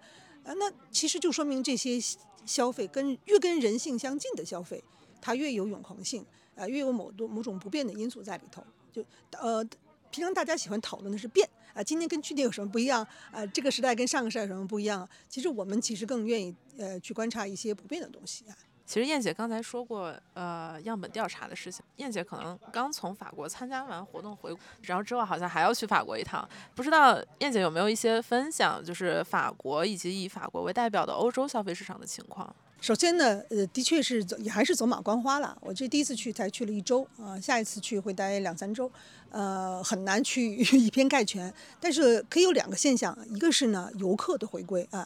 [0.48, 2.00] 啊，那其实就说明这些。
[2.48, 4.82] 消费跟越跟人性相近的消费，
[5.20, 6.26] 它越有永恒性，
[6.56, 8.64] 啊，越有某多某种不变的因素在里头。
[8.90, 9.62] 就呃，
[10.10, 13.06] 平常大家喜欢讨论的是变啊，今天跟去年有什么不一样？
[13.34, 15.06] 啊，这个时代跟上个时代有什么不一样？
[15.28, 18.56] 其实我们其实更愿意呃去观察一些不变的东西啊。
[18.88, 21.84] 其实燕姐刚才说过，呃，样本调查的事情。
[21.98, 26.48] 燕姐可能刚从法国参加完活动回，然后之后好像还要去法国一趟。
[26.74, 32.56] 不知道燕姐有没有一些分享，就是法国以及以法国为代表的欧洲消费市场的情况？
[32.80, 35.58] 首先呢，呃，的确是走，也还是走马观花了。
[35.60, 38.90] 我这第一次去才去了一周啊，下一次去会待两三周，
[39.32, 41.54] 呃，很难去 以偏概全。
[41.82, 45.06] 但是可以有两个现象，一个是呢，游客的回归啊。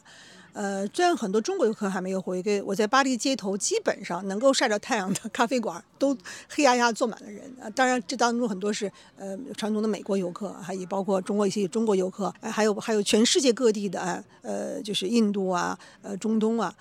[0.53, 6.17] 呃虽然很多中国游客还没有回归，我在巴黎街头基本上能够晒着太阳的咖啡馆都
[6.49, 7.69] 黑压压坐满了人啊。
[7.71, 16.73] 当然，这当中很多是呃传统的美国游客，还也包括中国一些中国游客，还有还有全世界各地的，呃，就是印度啊，呃，中东啊。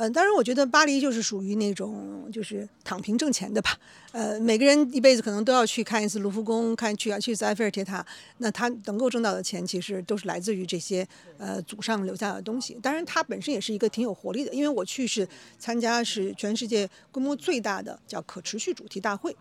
[0.00, 3.76] 嗯，当然，我觉得巴黎就是属于那种就是躺平挣钱的吧。
[4.12, 8.06] 呃，每个人一辈子可能都要去看一次卢浮宫，看去啊去一次埃菲尔铁塔。
[8.36, 11.04] 那他能够挣到的钱，其实都是来自于这些
[11.36, 12.78] 呃祖上留下的东西。
[12.80, 15.28] 当然，它本身也是一个挺有活力的，因为我去是
[15.58, 19.34] 参加是全世界规模最大的叫可持续主题大会。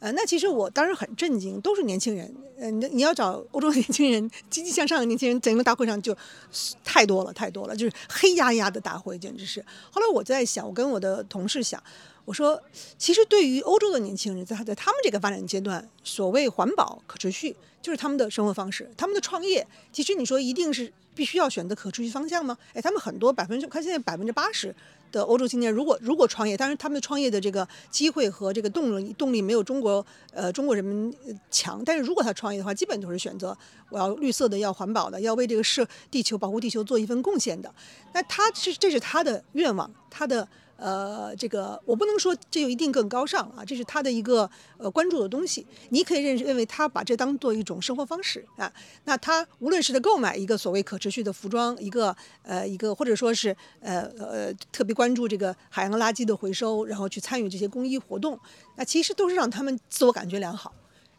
[0.00, 2.32] 呃，那其实我当时很震惊，都是年轻人。
[2.60, 6.16] 嗯，你你要找欧洲年轻人积极向上的年轻人，整个大会上就
[6.84, 9.64] 太多了，太多了，就是黑压压的大会，简直是。
[9.90, 11.82] 后来我在想，我跟我的同事想，
[12.24, 12.60] 我说，
[12.96, 19.66] 其实对于欧洲的年轻人，在在他们这个发展阶段，所谓环保、可持续，就是他们的生活方式，他们的创业。
[19.92, 22.56] 其实你说一定是必须要选择可持续方向吗？
[22.74, 24.74] 哎，他们很多百分之，看现在百分之八十。
[25.10, 31.14] 的欧洲青年，如果如果创业，但是他们创业的这个机会和这个动力动力没有中国呃中国人民
[31.50, 31.82] 强。
[31.84, 33.56] 但是如果他创业的话，基本都是选择
[33.90, 37.72] 我要绿色的，要环保的，要为这个社地球保护地球做一份贡献的。
[38.12, 40.48] 那他是这是他的愿望，他的。
[40.78, 45.66] 呃，这个我不能说这就一定更高尚啊，这是他的一个呃关注的东西。
[45.88, 48.72] 你可以认认为他把这当做一种生活方式啊。
[49.04, 58.38] 那他无论是在购买一个所谓可持续的服装，一个呃一个或者说是呃呃特别关注这个海洋垃圾的回收，然后去参与这些公益活动，
[58.76, 60.72] 那其实都是让他们自我感觉良好。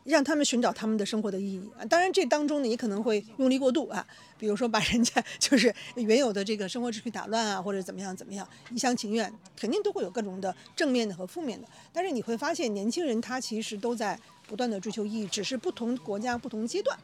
[0.09, 1.85] 让他们寻找他们的生活的意义啊。
[1.85, 4.05] 当然，这当中呢也可能会用力过度啊，
[4.37, 11.67] 比如说把人家就是 原有的这个生活秩序打乱啊，或者怎么样怎么样，一厢情愿，肯定都会有各种的正面的和负面的。
[11.93, 16.97] 但是你会发现，年轻人他其实都在不断的追求意义，只是不同国家不同阶段，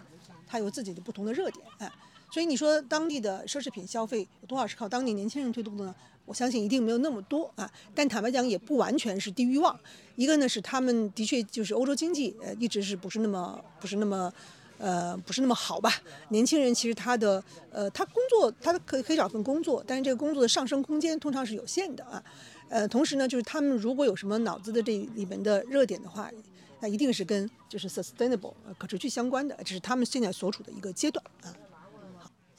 [0.47, 1.91] 他有自己的不同的热点哎。
[2.31, 5.95] 所以你说当地的奢侈品消费有多少是靠当地年轻人推动的呢？
[6.25, 7.71] 我相信一定没有那么多啊。
[7.93, 9.77] 但坦白讲，也不完全是低欲望。
[10.15, 14.33] 一个呢是他们的确就是欧洲经济呃一直是不是那么不是那么
[14.77, 15.91] 呃不是那么好吧？
[16.29, 22.23] 年轻人其实他的呃他工作他可以可以找份工作，但是这个工作的上升空间通常是有限的啊。
[22.67, 26.31] 呃，同时呢就是他们如果有什么脑子的这里面的热点的话，
[26.79, 31.53] 那一定是跟就是 sustainable 可持续相关的，这是他们现在所处的一个阶段啊。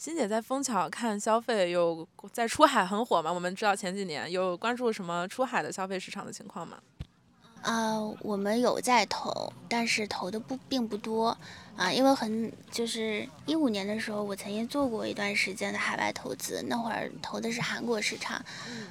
[0.06, 3.32] 欣姐在枫桥看消费，有在出海很火吗？
[3.32, 6.78] 我们知道前几年有关注什么出海的消费市场的情况吗？
[7.62, 11.36] 啊，我们有在投，但是投的不并不多
[11.76, 18.40] 啊，因为很就是一五年的时候，我曾经做过一段时间的海外投资，那会儿投的是韩国市场，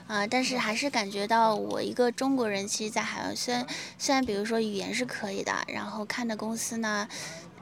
[0.07, 3.65] 啊，但是还是感觉到我一个中国人，其实，在海外虽然
[3.97, 7.07] 虽然比如说语言是可以的，然后看的公司呢。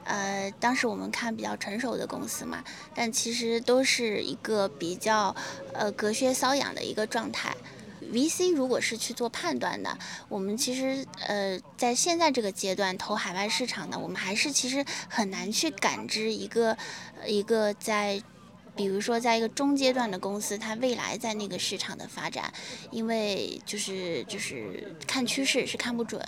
[0.04, 2.62] 呃，当时我们看比较成熟的公司嘛，
[2.94, 5.34] 但其实都是一个比较
[5.72, 7.54] 呃隔靴搔痒的一个状态。
[8.12, 9.98] VC 如果是去做判断的，
[10.28, 16.76] 我们其实呃在现在这个阶段投海外市场呢，我们还是其实很难去感知一个
[17.26, 18.22] 一个在。
[18.76, 22.52] 比如说，在一个中阶段的公司，它未来在那个市场的发展，
[22.90, 26.20] 因为就是就是看趋势是看不准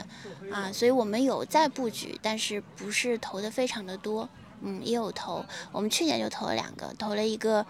[0.53, 4.29] 啊，所以我们有在布局，但是不是投的非常的多，
[4.61, 7.67] 嗯，也有投，我们去年就投了两个，投了一个，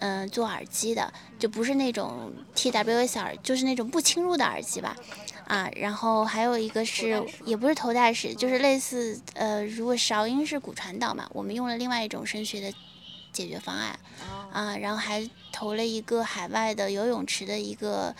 [0.00, 4.94] 嗯，做耳机的，就不是那种 TWS 耳，就是那种不侵入的耳机吧，
[5.46, 12.70] 啊，然后还有一个是也不是头戴式，就是类似，呃，如果韶音是骨传导嘛，我们用了另外一种声学的。
[13.32, 13.98] 解决方案
[14.52, 18.14] 啊，然后还投了一个海外的游泳池的一个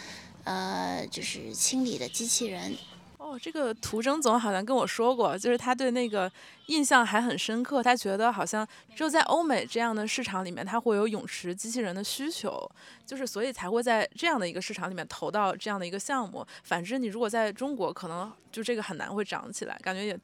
[0.45, 2.77] 呃，就是清理的机器人。
[3.19, 6.31] 哦，这个涂征总好像跟我说过，就是他对那个
[6.67, 7.83] 印象还很深刻。
[7.83, 12.69] 他觉得好像只有在欧美这样的市场里面，他会有泳池机器人的需求，
[13.07, 16.45] 就是所以才会在这样的一个市场里面投到这样的一个项目。
[16.65, 20.19] 反之，你如果在中国，可能就这个很难会涨起来，感觉也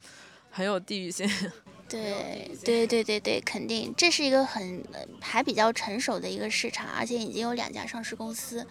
[0.57, 1.29] 很 有地域性。
[1.87, 4.83] 对对对对对，肯定这是一个很
[5.21, 8.65] 还比较成熟的一个市场，而且已经有两家上市公司。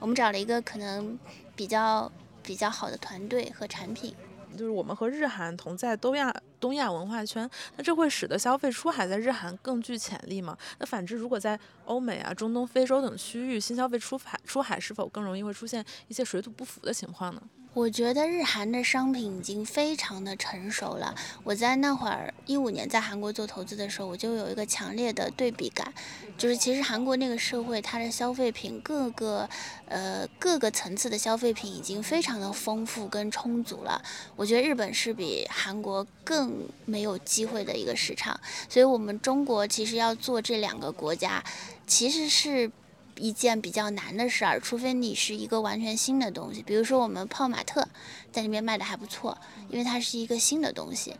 [0.00, 1.16] 我们找了一个可能
[1.54, 2.10] 比较
[2.42, 4.14] 比较好的团队和产品。
[4.58, 10.58] 就是我们和日韩同在东亚东亚文化圈，那这会使得消费出海在日韩更具潜力吗？
[10.80, 17.40] 那反之，如果在欧美啊、中东、非洲等区域，新消费出海出海是否更容易会出现一些水土不服的情况呢？
[17.72, 21.14] 我觉得日韩的商品已经非常的成熟了。
[21.44, 25.94] 我在那会儿一五年在韩国做投资的时候，我就有一个强烈的对比感，
[26.36, 29.48] 就是其实韩国那个社会，它的消费品各个
[29.86, 34.02] 呃各个层次的消费品已经非常的丰富跟充足了。
[34.34, 41.44] 我觉得日本是比韩国更没有机会的一个市场，所以我们中国其实要做这两个国家，
[41.86, 42.72] 其实是。
[43.20, 47.86] 一件比较难的事儿，除非你是一个完全新的东西，比如说我们泡玛特
[48.32, 49.36] 在那边卖的还不错，
[49.68, 51.14] 因为它是一个新的东西。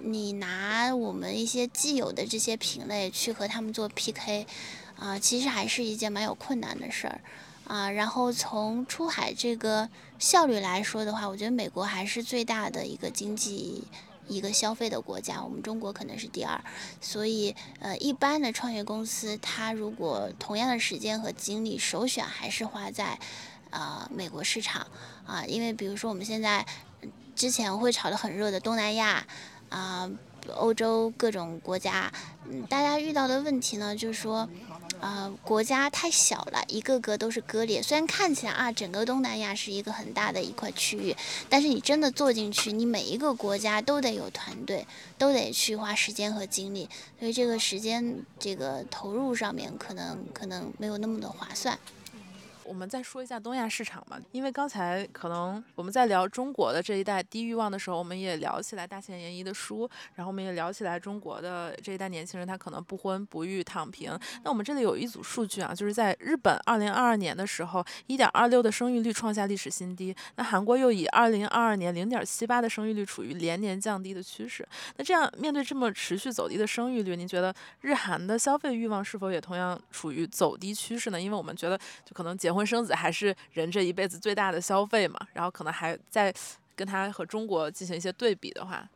[0.00, 4.46] 你拿我们一些既有的这些品类去和他们做 PK，
[4.98, 7.20] 啊，其实还是一件蛮有困难的事儿
[7.66, 7.90] 啊。
[7.90, 9.88] 然后从出海这个
[10.18, 13.84] 效率来说的话，我觉得美国还是最大的一个经济。
[14.28, 16.62] 一个消费的国家，我们中国可能是第二，
[17.00, 23.18] 所以呃，一般的创业公司，它如果同样的时间和精力，首选还是花在
[23.70, 24.86] 啊美国市场
[25.26, 26.66] 啊，因为比如说我们现在
[27.34, 29.26] 之前会炒得很热的东南亚
[29.68, 30.10] 啊。
[30.56, 32.12] 欧洲各种国家，
[32.44, 34.46] 嗯，大家遇到的问题呢，就是说，
[35.04, 37.82] 呃，国家太小了，一个个都是割裂。
[37.82, 41.14] 虽然看起来啊，整个东南亚是一个很大的一块区域，
[41.50, 44.86] 但是你真的做进去，你每一个国家都得有团队，
[45.18, 46.88] 都得去花时间和精力，
[47.18, 51.78] 所以这个时间这个投入上面可能可能没有那么的划算。
[52.64, 64.18] 我们再说一下东亚市场吧，因为刚才可能我们在聊中国的这一代低欲望的时候，我们也聊起来大前研一的书，然后我们也聊起来中国的这一代年轻人他可能不婚不育躺平。
[64.42, 74.66] 那我们这里有一组数据啊，就是在日本二零二二年的时候，一点二六的生育率创下历史新低，那韩国又以二零二二年零点七八的生育率处于连年降低的趋势。
[74.96, 81.20] 那这样面对这么持续走低的生育率，您觉得日韩的消费欲望是否也同样处于走低趋势呢？
[81.20, 86.32] 因为我们觉得就可能结结婚生子还是人这一辈子最大的消费嘛，然后可能还在
[86.76, 88.88] 跟他和中国进行一些对比的话，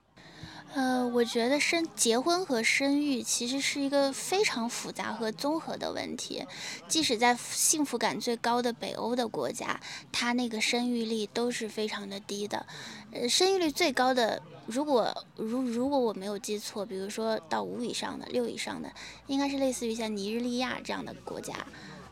[0.75, 6.47] 呃，我觉得生结婚和生育其实是一个非常复杂和综合的问题。
[6.87, 9.81] 即使在幸福感最高的北欧的国家，
[10.13, 12.65] 它那个生育率都是非常的低的。
[13.11, 18.89] 呃，生育率最高的，如果如如果我没有记错，比如说到五以上的、六以上的，
[19.27, 21.55] 应该是类似于像尼日利亚这样的国家。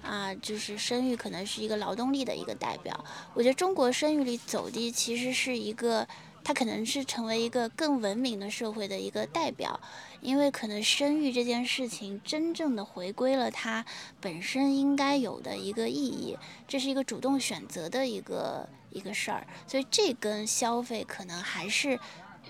[0.06, 3.04] 啊，就是生育可能是一个劳动力的一个代表。
[3.34, 6.06] 我觉得中国生育率走低，其实是一个。
[6.46, 9.80] 它可能是成为一个更文明的社会的一个代表，
[10.20, 13.84] 因为可能生育这件事情真正的回归了它
[14.20, 16.38] 本身应该有的一个意义，
[16.68, 21.98] 这是一个主动选择的一个一个事儿，所以这跟消费可能还是，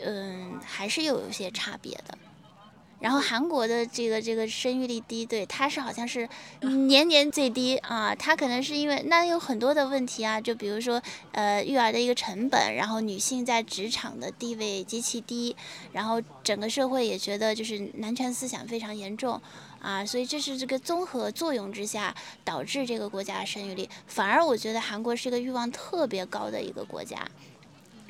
[0.02, 2.18] 嗯，还是有一些差别的。
[2.98, 6.26] 然后韩国的这个这个生育率低，对，它是好像是
[6.88, 8.14] 年年最低啊。
[8.14, 11.00] 它可能是因为那有很多的问题啊，就比如说
[11.32, 15.54] 呃育儿的一个成本，然后女性在职场的地位极其低，
[15.92, 19.38] 然后整个社会也觉得就是男权思想非常严重
[19.80, 23.86] 啊，所以这是这个综合作用之下导致这个国家生育率。
[24.06, 27.28] 反而我觉得韩国是一个欲望特别高的一个国家，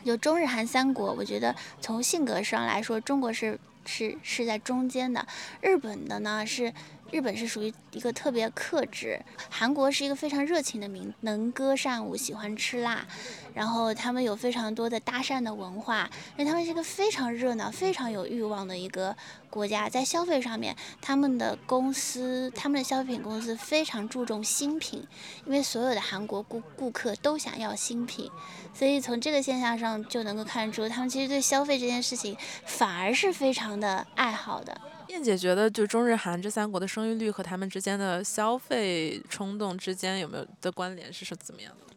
[0.05, 3.59] 就中日韩三国，我觉得从性格上来说，中国是。
[3.87, 5.27] 是是在中间的，
[5.61, 6.73] 日本的呢是。
[7.11, 13.07] 日本是属于一个特别克制，韩国是一个非常热情的民，能歌善舞，喜欢吃辣，
[13.55, 19.17] 然后他们有非常多的搭讪的文化，因为他们是一个非常热闹、非常有欲望的一个
[19.49, 19.89] 国家。
[19.89, 25.07] 在消费上面，他们的公司，他们的消费品公司非常注重新品，
[25.47, 28.31] 因为所有的韩国顾顾客都想要新品，
[28.75, 34.81] 所以从这个现象上就能够看出，他们其实对消费这件事情反而是非常的爱好的。
[35.17, 41.95] 燕姐觉得，就中日韩这三国的生育率和他们之间的消费冲动之间有没有的关联是是怎么样的？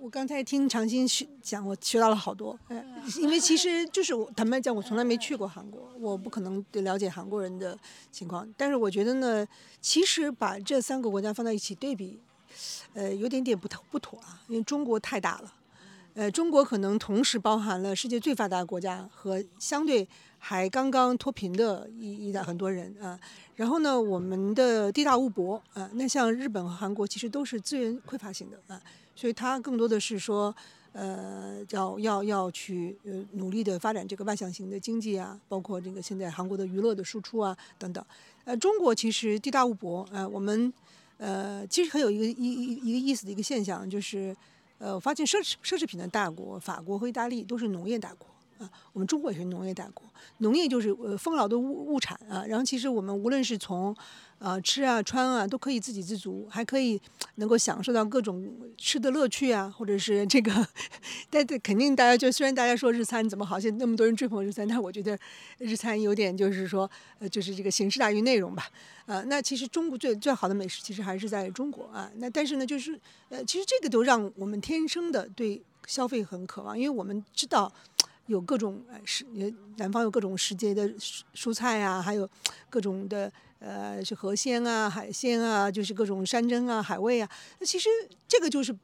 [0.00, 2.58] 我刚才听长青学讲，我学到了好多。
[2.68, 2.82] 哎，
[3.18, 7.78] 因为其实就是我坦白讲，我从来没去过韩国，我不可能了解韩国人的
[8.10, 8.48] 情况。
[8.56, 9.46] 但是我觉得呢，
[9.82, 12.18] 其实把这三个国家放在一起对比，
[12.94, 15.52] 呃，有点点不不妥啊，因为中国太大了。
[16.14, 20.08] 呃，中国可能同时包含了世界最发达国家和相对。
[20.44, 23.16] 还刚刚脱贫的一一代很多人啊，
[23.54, 28.82] 然后呢，我们的地大物博啊，那像日本和韩国其实都是资源匮乏型的啊，
[29.14, 30.52] 所以它更多的是说，
[30.94, 38.04] 呃，要要要去呃努力的发展这个外向型的经济啊，包括这个现在韩国的娱乐的输出啊等等，
[38.44, 40.72] 呃，中国其实地大物博啊，我们
[41.18, 44.36] 呃其实很有一个一一一个意思的一个现象，就是
[44.78, 48.26] 呃，我发现奢侈奢侈品的大国法国和意大利都是农业大国。
[48.92, 50.04] 我们中国也是农业大国，
[50.38, 52.44] 农业就是呃丰饶的物物产啊。
[52.46, 53.94] 然后其实我们无论是从
[54.38, 57.00] 呃吃啊穿啊都可以自给自足，还可以
[57.36, 60.66] 能够享受到各种吃的乐趣啊，或者是这个，
[61.30, 65.18] 但肯定大家就虽然大家说日餐怎么好，现在那么多人追捧日餐，但我觉得
[65.58, 68.64] 日餐有点就是说呃就是这个形式大于内容吧。
[69.06, 72.10] 呃，那其实中国最最好的美食其实还是在中国啊。
[72.16, 72.98] 那但是呢，就是
[73.28, 77.72] 呃其实这个都让我们天生的对消费很渴望，因为我们知道。
[78.32, 79.26] 有各种呃时，
[79.76, 82.28] 南方有各种时节的蔬蔬菜啊，还有
[82.70, 87.28] 各种的呃是河鲜啊、海鲜啊，就是各种山珍啊、海味啊。
[87.58, 87.90] 那其实
[88.26, 88.74] 这个就是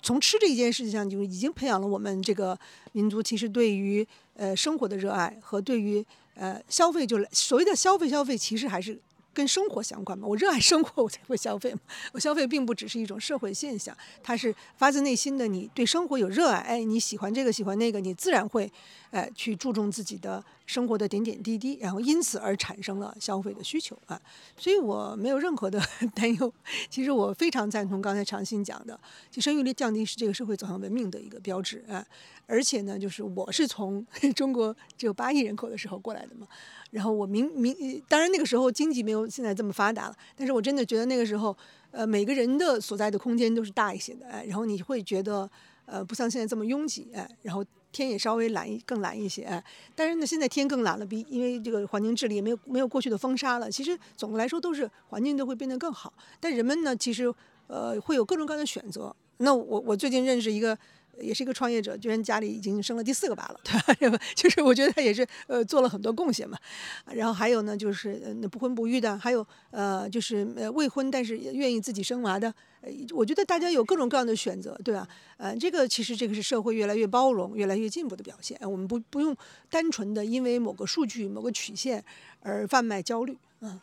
[0.00, 2.58] 从吃这一件事情上，就已经培养了我们这个
[2.92, 6.04] 民族其实对于呃生活的热爱和对于
[6.34, 8.98] 呃消费，就所谓的消费消费，其实还是。
[9.34, 10.26] 跟生活相关嘛？
[10.26, 11.80] 我热爱生活，我才会消费嘛。
[12.12, 15.46] 我消费并不只是一种社会现象，它是发自内心的。
[15.46, 18.70] 你对生活有热爱，哎，你喜欢这个，喜欢那个，你自然会，
[19.10, 24.18] 哎，去注重自己的生活的点点滴滴，然后因此而产生了消费的需求啊。
[24.56, 25.78] 所以我没有任何的
[26.16, 26.52] 担忧。
[26.88, 28.98] 其实我非常赞同刚才长信讲的，
[29.30, 32.04] 就生育率降低是这个社会走向文明的一个标志啊。
[32.46, 34.04] 而且呢，就是我是从
[34.34, 36.46] 中国只有八亿人口的时候过来的嘛。
[36.90, 41.56] 然后我明明，当然那个时候经济没有现在这么发达了，但是我真的觉得那个时候，
[41.90, 45.50] 呃，每个人的所在的空间都是大一些的，哎，然后你会觉得，
[45.86, 49.62] 呃，不像现在这么拥挤，哎，然后天也稍微蓝一更蓝一些，哎，
[49.94, 57.32] 但是呢，现在天更蓝了，比因为这个环境治理也没有没有过去的风沙了，其实总的来说都是环境都会变得更好，但人们呢，其实，
[57.66, 59.14] 呃，会有各种各样的选择。
[59.38, 60.78] 那我我最近认识一个。
[61.20, 63.60] 也是一个创业者，居然家里已经生了第四个娃了，
[63.98, 64.18] 对吧？
[64.34, 66.58] 就是我觉得他也是呃做了很多贡献嘛。
[67.06, 72.52] 然后还有呢，就是那不婚不育的，还有呃就是呃未婚但是愿意自己生娃的。
[72.80, 75.06] 呃，我觉得大家有各种各样的选择，对吧？
[75.36, 78.58] 呃，这个其实这个是社会越来越包容、越来越进步的表现。
[78.62, 79.36] 我们不不用
[79.70, 82.04] 单纯的因为某个数据、某个曲线
[82.40, 83.38] 而贩卖焦虑。
[83.60, 83.80] 嗯。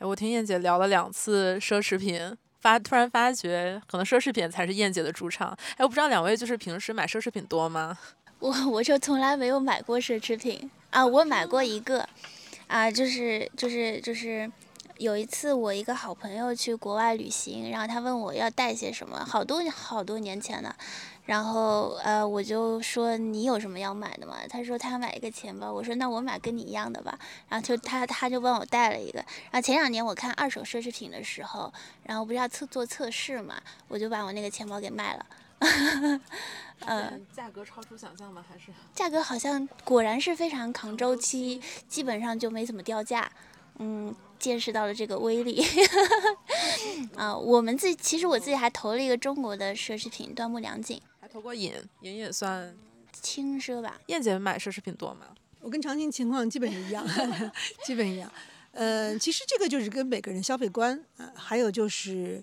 [0.00, 2.36] 我听燕姐聊了两次奢侈品。
[2.62, 5.50] 发突然发觉，可能奢侈品才是燕姐的主场。
[5.72, 7.98] 哎，我不知道两位就是平时买奢侈品多吗？
[8.38, 12.08] 我我就从来没有买过奢侈品啊，我买过一个，
[12.66, 14.50] 啊，就是就是就是
[14.98, 20.74] 有一次我一个好朋友去国外旅行，然后他问我要带些什么，好多好多年前了。
[21.24, 24.38] 然后，呃，我就说你有什么要买的吗？
[24.48, 25.72] 他说他要买一个钱包。
[25.72, 27.16] 我说那我买跟你一样的吧。
[27.48, 29.18] 然后就他他就帮我带了一个。
[29.50, 31.72] 然后前两年我看二手奢侈品的时候，
[32.02, 33.54] 然后不是要测做测试嘛，
[33.86, 35.26] 我就把我那个钱包给卖了。
[36.86, 38.44] 嗯，价格超出想象吗？
[38.48, 43.30] 还是价格好像果然是非常抗周期，基本上就没怎么掉价。
[43.78, 44.12] 嗯，
[44.42, 45.64] 见识到了这个威力。
[47.14, 51.00] 啊，我们自己其实我自己还投了一个中国的奢侈品，端木良锦。
[51.20, 52.76] 还投过银，银也算
[53.12, 54.00] 轻奢吧。
[54.08, 55.28] 燕姐买奢侈品多吗？
[55.60, 57.06] 我跟常青情况基本一样，
[57.86, 58.28] 基本一样。
[58.72, 62.42] 呃，其实这个就是跟每个人消费观啊，还有就是，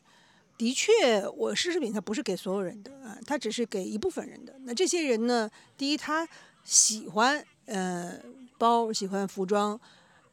[0.57, 4.55] 的确，我奢侈品它不是给所有人的啊，它只是给一部分人的。
[4.61, 6.25] 那这些人呢，第一他
[6.63, 8.17] 喜欢呃
[8.57, 9.79] 包，喜欢服装，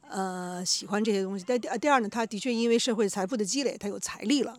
[0.09, 1.45] 呃喜欢这些东西。
[1.47, 4.59] 但第第二呢，他的确因为社会财富的积累，他有财力了。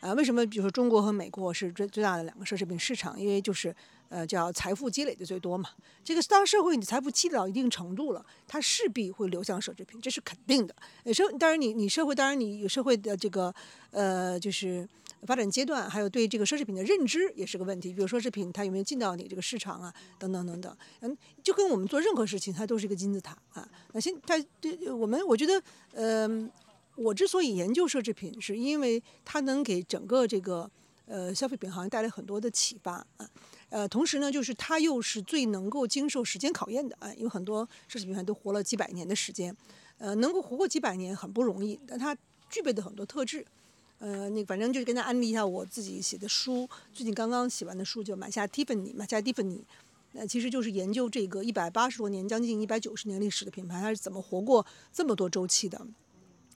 [0.00, 3.18] 啊，为什么比如说中国和美国是最最大的两个奢侈品市场？
[3.18, 3.72] 因为就是
[4.08, 5.70] 呃叫财富积累的最多嘛。
[6.02, 10.74] 这个当社会你财富积累到一定程度了，它势必会流向奢侈品，这是肯定的。
[11.14, 13.54] 社当然你你社会当然你有社会的这个
[13.92, 14.88] 呃就是
[15.26, 17.92] 发展阶段，还有对这个奢侈品的认知也是个问题。
[17.92, 20.76] 比如奢侈品它有没有进到你这个市场啊，等等等等。
[21.00, 23.68] 嗯，就跟我们做任何事情，它都是一个金字塔啊。
[23.92, 25.62] 那现它对我们我觉得
[25.92, 26.50] 嗯。
[26.94, 30.70] 我之所以研究奢侈品，是因为它能给整个这个
[31.06, 33.26] 呃消费品行业带来很多的启发啊，
[33.70, 39.56] 呃，同时呢，就是它又是最能够经受时间考验的啊，因为很多奢侈品牌都活了几百年的时间，
[39.96, 42.14] 呃，能够活过几百年很不容易，但它
[42.50, 43.42] 具备的很多特质，
[44.02, 49.64] 呃，那反正就是跟大家安利一下我自己写的书，最近刚刚写完的书就买下蒂芬尼，买下蒂芬尼，
[50.14, 55.80] 那其实就是研究这个一百八十多年，将近一百九十年历史的品牌，它是怎么活过这么多周期的。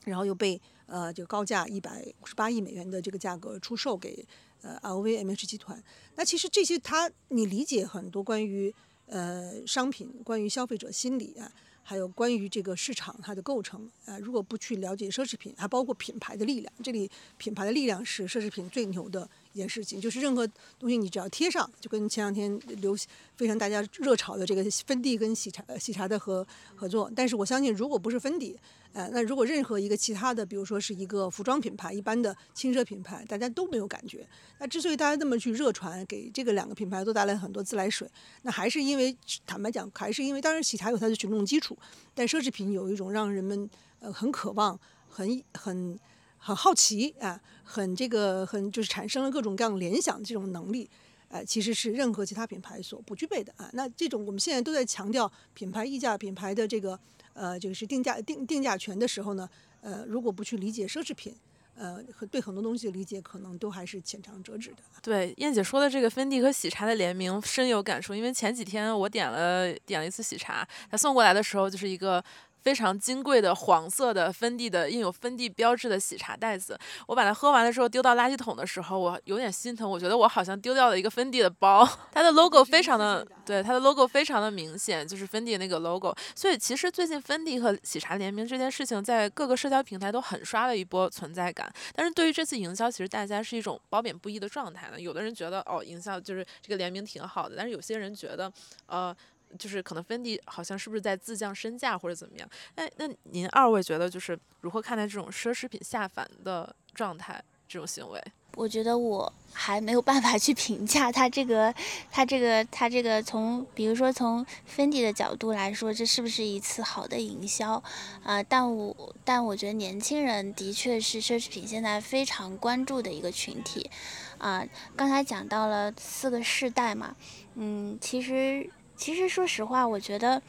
[0.04, 4.26] 然后又被呃就高价一百五十八亿美元的这个价格出售给
[4.62, 5.80] 呃 LVMH 集团。
[6.16, 8.74] 那其实这些它你理解很多关于
[9.06, 11.50] 呃商品、关于消费者心理啊，
[11.88, 17.08] 还有关于这个市场它的构成呃，如果不去了解奢侈品，还包括品牌的力量，这里
[17.38, 20.00] 品牌的力量是奢侈品最牛的一件事情。
[20.00, 20.46] 就是任何
[20.78, 22.94] 东西你只要贴上，就跟前两天流
[23.36, 27.10] 非常大家热炒的这个芬迪跟喜茶喜茶的合合作。
[27.16, 28.58] 但是我相信，如果不是芬迪。
[28.92, 34.26] 呃，那如果任何一个其他的，比如说是一个服装品牌，一般的轻奢品牌，大家都没有感觉。
[34.58, 38.08] 那之所以大家这么去热传，给这个两个品牌都带来很多自来水，
[38.40, 41.76] 那还是因为坦白讲，还是因为当然喜茶有它的群众基础，
[42.14, 43.68] 但奢侈品有一种让人们
[44.00, 44.80] 呃很渴望、
[45.10, 46.00] 很很
[46.46, 50.88] 很好奇啊，很这个很就是产生了各种各样联想的这种能力，
[51.28, 53.68] 呃，其实是任何其他品牌所不具备的啊。
[53.72, 56.98] 那这种我们现在都在强调品牌溢价、品牌的这个。
[57.38, 59.46] 呃，就是定价定定价权的时候呢，
[59.82, 61.36] 呃，如果不去理解奢侈品，
[61.74, 64.76] 呃，对很多东西的理解可能都还是浅尝辄止的。
[65.02, 72.24] 对，燕姐说的这个芬迪和喜茶的联名深有感触，因为前几天我点了点了一次喜茶，他送过来的时候就是一个。
[72.66, 81.88] 非常金贵的黄色的芬迪的印有芬迪标志的喜茶袋子，我把它喝完了之后丢到垃圾桶的时候，我有点心疼，我觉得我好像丢掉了一个芬迪的包。
[82.10, 86.12] 它的 logo 非常的对，它的 logo 非常的明显，就是芬迪那个 logo。
[86.34, 91.72] 所以其实最近芬迪和喜茶联名这件事情，在各个社交平台都很刷了一波存在感。
[91.94, 95.00] 但是对于这次营销，其实大家是一种褒贬不一的状态呢。
[95.00, 98.52] 有的人觉得哦，营销就是这个联名挺好的，但是有些人觉得
[98.86, 99.16] 呃。
[99.56, 102.48] 就是可能芬迪好像是不是在自降身价或者怎么样？
[102.76, 108.22] 那那您二位觉得就是如何看待这种奢侈品下凡的状态这种行为？
[108.54, 111.74] 我觉得我还没有办法去评价他这个，
[112.10, 117.82] 他这个，他这个从比如说从芬迪的角度来说，这是不是一次好的营销？
[118.24, 123.90] 啊，但我但我觉得年轻人的确是奢侈品现在非常关注的一个群体。
[124.38, 127.14] 啊，刚才讲到了四个世代嘛，
[127.56, 128.70] 嗯，其实。
[128.96, 130.42] 其实，说实话，我觉得，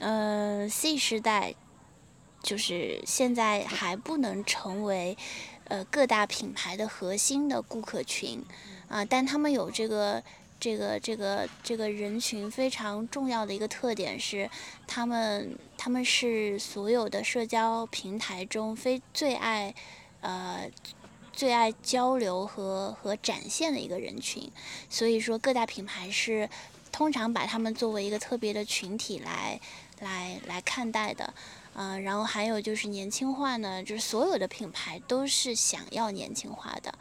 [0.00, 1.54] 呃，C 时代
[2.42, 5.16] 就是现在还不能成为
[5.64, 8.44] 呃各大品牌的核心的顾客群
[8.88, 10.22] 啊，但他们有这个
[10.60, 14.50] 这个这个这个人群非常重要的一个特点是，
[14.86, 19.74] 他们他们是所有的社交平台中非最爱
[20.20, 20.70] 呃
[21.32, 24.52] 最爱交流和和展现的一个人群，
[24.90, 26.50] 所以说各大品牌是。
[26.94, 29.60] 通常把他们作为一个特别的群体来
[29.98, 31.34] 来来看待的，
[31.74, 36.94] 嗯，然后还有就是年轻化呢，就是所有的品牌都是想要年轻化的，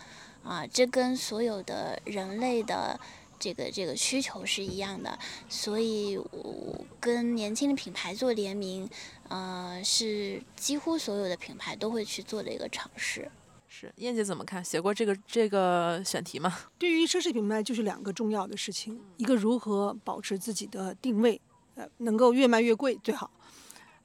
[0.44, 3.00] 啊，这跟所有的人类的
[3.38, 8.90] 这个这个需求是一样的，所以我跟年轻的品牌做联名，
[9.30, 13.30] 呃，是几乎所有的品牌都会去做的一个尝试。
[13.76, 14.64] 是燕姐怎么看？
[14.64, 16.56] 写过这个这个选题吗？
[16.78, 21.42] 对于奢侈品牌，就是两个重要的事情：一个如何保持自己的定位，
[21.74, 23.28] 呃，能够越卖越贵最好；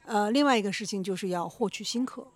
[0.06, 2.26] 呃，另外一个事情就是要获取新客。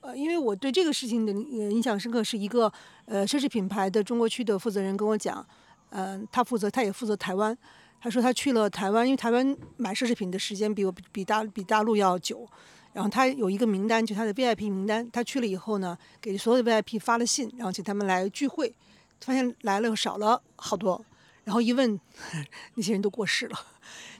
[0.00, 2.72] 呃，因为我对这个事情的印象深刻，是一个
[3.06, 5.44] 呃奢侈品牌的中国区的负责人跟我讲，
[5.90, 7.58] 嗯，他负责，他也负责台湾。
[8.00, 12.46] 他说他去了台湾，因为台湾买奢侈品的时间比我比大比大陆要久。
[12.96, 15.06] 然后他有一个名单，就他的 VIP 名单。
[15.10, 18.72] 他去了以后呢，给所有的 VIP 发了信，然后请他们来聚会，
[19.20, 21.04] 发现来了少了好多。
[21.44, 22.00] 然后一问，
[22.74, 23.66] 那些人都过世了，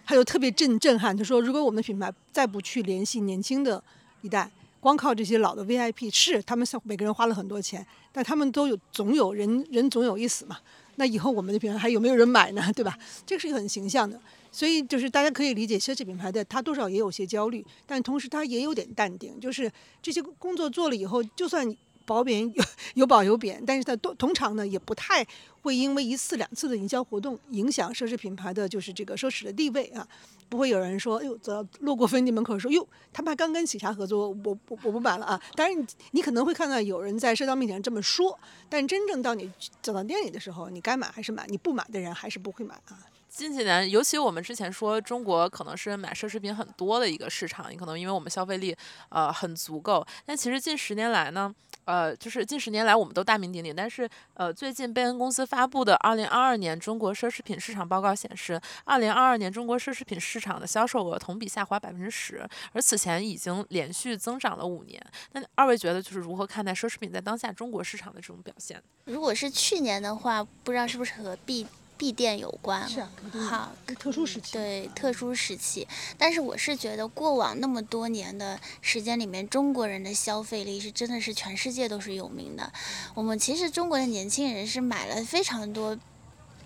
[0.04, 1.16] 他就特别震震撼。
[1.16, 3.82] 他说，如果我们的品牌再不去联系年轻的
[4.20, 10.58] 一代，光靠这些老的 VIP，是他们每个人花了很多钱，但他们都有总有人人总有一死嘛。
[10.96, 12.70] 那以后我们的品牌还有没有人买呢？
[12.74, 12.98] 对吧？
[13.24, 14.20] 这个是一个很形象的。
[14.56, 19.38] 所以就是大家可以理解，奢侈品牌的他多少也有些焦虑，但同时他也有点淡定。
[19.38, 21.76] 就是这些工作做了以后，就算
[22.06, 25.22] 褒贬有 有褒有贬，但是他都通常呢也不太
[25.60, 30.08] 会因为一次两次的营销活动影响奢侈品牌的就是这个奢侈的地位啊。
[30.48, 35.38] 不会有人说，哎呦，走到路过芬迪门口说，哟，他们还刚跟喜茶合作，我我我不买了啊。
[35.54, 38.38] 当然你你可能会看到有人在社交面前这么说，
[38.70, 39.52] 但真正到你
[39.82, 42.96] 走到店里的时候，你该买还是买，你不买的人还是不会买啊。
[43.36, 48.74] 近几年，尤其我们之前说中国可能是买奢侈品很多的一个市场，也可能因为我们消费力
[49.10, 50.02] 呃很足够。
[50.24, 64.98] 但其实近十年来呢，呃，就是近十年来我们都大名鼎鼎，但是呃，最近贝恩公司发布的《二零二二年中国奢侈品市场报告》显示，二零二二年中国奢侈品市场的销售额同比下滑百分之十，而此前已经连续增长了五年。
[65.32, 68.82] 那二位觉得就是如何看待奢侈品在当下中国市场的这种表现？
[69.04, 71.66] 如果是去年的话，不知道是不是和 B。
[71.96, 73.10] 闭店有关，是啊，
[73.48, 75.86] 好，特殊时期，对，特殊时期。
[76.18, 82.72] 但是我是觉得，过往那么多年的时间里面，中国人的消费力是真的是全世界都是有名的。
[83.14, 85.98] 我们其实中国的年轻人是买了非常多。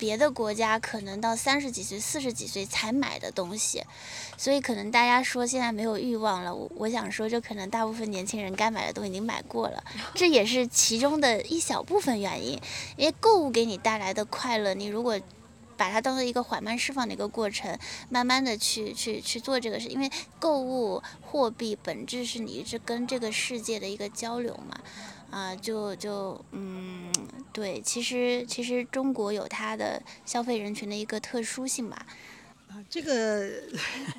[0.01, 3.85] 别的国家可能到三十几岁、四十几岁才买的东西，
[4.39, 6.55] 所以可能大家说现在没有欲望了。
[6.55, 9.85] 我我想说，就可能大部分年轻人该买的都已经买过了，
[10.17, 12.59] 这也是其中的一小部分原因。
[12.97, 15.21] 因为购物给你带来的快乐，你如果
[15.77, 17.79] 把它当做一个缓慢释放的一个过程，
[18.09, 24.81] 慢慢的去去去做这个事，因为购物货币本质是你是跟这个世界的一个交流嘛。
[25.31, 27.10] 啊，就就嗯，
[27.53, 32.07] 对，其实其实中国有它的消费人群的一个特殊性吧。
[32.69, 33.63] 啊，这个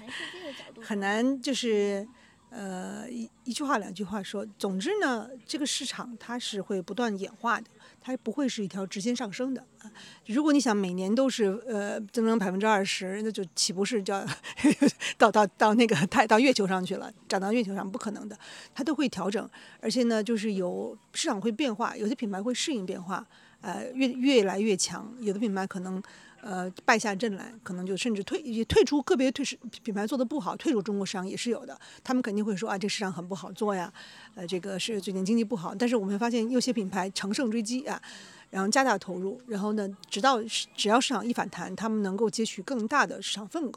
[0.83, 2.07] 很难，就是
[2.49, 4.45] 呃一一句话两句话说。
[4.59, 7.67] 总之呢，这个市场它是会不断演化的。
[8.01, 9.91] 它不会是一条直线上升的啊！
[10.25, 14.25] 如果你想每年都是呃增长百分之二十，那就岂不是叫
[15.17, 18.35] 到到到那个太到月球上去了，涨到月球上不可能的。
[18.73, 19.47] 它都会调整，
[19.79, 23.25] 而且呢，就是有市场会变化，有些品牌会适应变化，
[23.61, 26.01] 呃，越越来越强，有的品牌可能。
[26.41, 31.79] 呃，败下阵来，可能就甚至退也退出个别退市品牌做的不好，退出中国市场也是有的。
[32.03, 33.93] 他们肯定会说啊，这市场很不好做呀，
[34.33, 35.75] 呃，这个是最近经济不好。
[35.75, 38.01] 但是我们发现有些品牌乘胜追击啊，
[38.49, 40.41] 然后加大投入，然后呢，直到
[40.75, 43.71] 只要市场一反弹，他们能够接取更大的市场份额。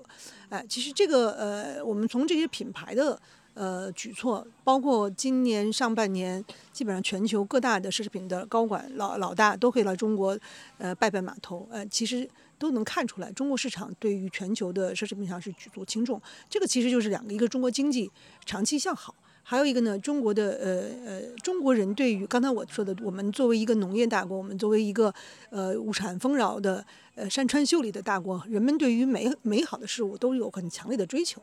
[0.48, 3.20] 哎，其实这个呃，我们从这些品牌的
[3.52, 6.42] 呃举措，包括今年上半年，
[6.72, 10.38] 基本上全球各大的奢侈品的高管老老大都可以来中国
[10.78, 11.68] 呃拜拜码头。
[11.70, 12.26] 呃，其实。
[12.64, 16.20] 都能看出来，中国市场对于全球的奢侈品市场是举足轻重。
[16.48, 18.10] 这个其实就是两个：一个中国经济
[18.46, 25.12] 长期向好，还有一个呢，中国的呃呃中国人对于刚才我说的，我们作为一个农业大国，我们作为一个
[25.50, 26.84] 呃物产丰饶的
[27.14, 31.42] 呃山川秀丽的大国，人们对于美美好的事物都有很强烈的追求。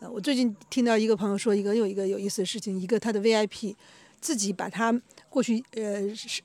[0.00, 3.74] 呃，我最近听到一个朋友说一个又一个有意思的事情，一个他的 VIP
[4.20, 4.98] 自己把他
[5.28, 6.02] 过去呃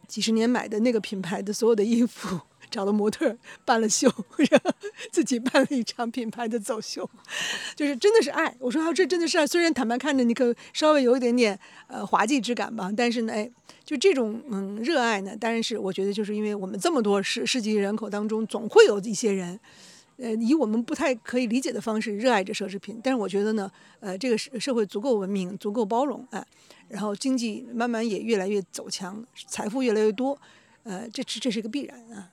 [0.07, 2.39] 几十年买的那个品牌的所有的衣服。
[2.75, 4.11] 找了模特办了秀，
[4.49, 4.69] 然后
[5.09, 7.09] 自己办了一场品牌的走秀，
[7.73, 8.53] 就是真的是爱。
[8.59, 9.47] 我说啊，这真的是爱。
[9.47, 11.57] 虽然坦白看着你可稍微有一点点
[11.87, 13.49] 呃滑稽之感吧，但是呢，哎，
[13.85, 19.57] 就这种嗯热爱呢，当然是我觉得就是因为我们这么多世世纪人口当中，总会有一些人，
[20.17, 22.99] 呃，以我们不太可以理解的方式热爱着奢侈品。
[23.01, 23.71] 但是我觉得呢，
[24.01, 26.45] 呃，这个社社会足够文明，足够包容，哎，
[26.89, 30.37] 然后经济慢慢也越来越走强，财富越来越多，
[30.83, 32.31] 呃，这是这是一个必然啊。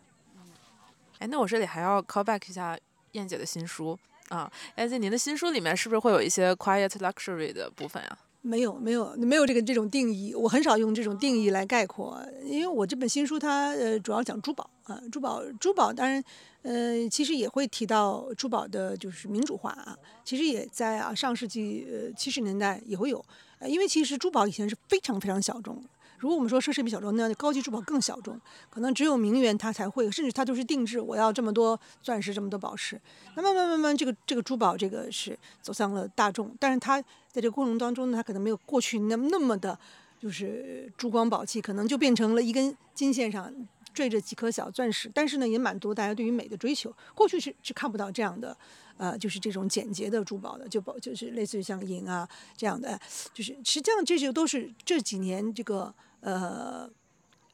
[1.23, 2.77] 哎，那我这里还要 call back 一下
[3.13, 3.97] 燕姐的新书
[4.29, 8.19] 啊，燕姐，您的新书里面是不是会有一些 quiet luxury 的部分呀？
[8.41, 10.35] 没有，没有，没有这个这种定义。
[10.35, 16.21] 我很少用这种定义来概括，因为我这本新书它呃主要讲珠宝啊，珠宝珠宝当然
[16.63, 23.25] 呃其实也会提到珠宝的就是民主化啊，其实也在啊上世纪呃七十年代也会有，
[23.61, 25.81] 呃因为其实珠宝以前是非常非常小众。
[26.23, 33.01] 如果我们说奢侈品小众，那高级珠宝更小众，可能只有名媛他才会，甚至他都是定制，我要这么多钻石，这么多宝石。
[33.35, 39.77] 那慢慢慢慢，这个这个珠宝这个是走向了大众，但是它在这个过程当中呢，它可能没有过去那么那么的，
[40.21, 43.53] 就是珠光宝气，可能就变成了一根金线上
[43.93, 46.95] 缀着几颗小钻石，但是呢，也满足大家对于美的追求。
[47.17, 48.57] 过去是是看不到这样的。
[48.99, 52.97] 呃，就是这种简洁的珠宝的，就宝就是类似于像银啊这样的，
[53.35, 55.93] 就是实际上这些都是这几年这个
[56.23, 56.91] 呃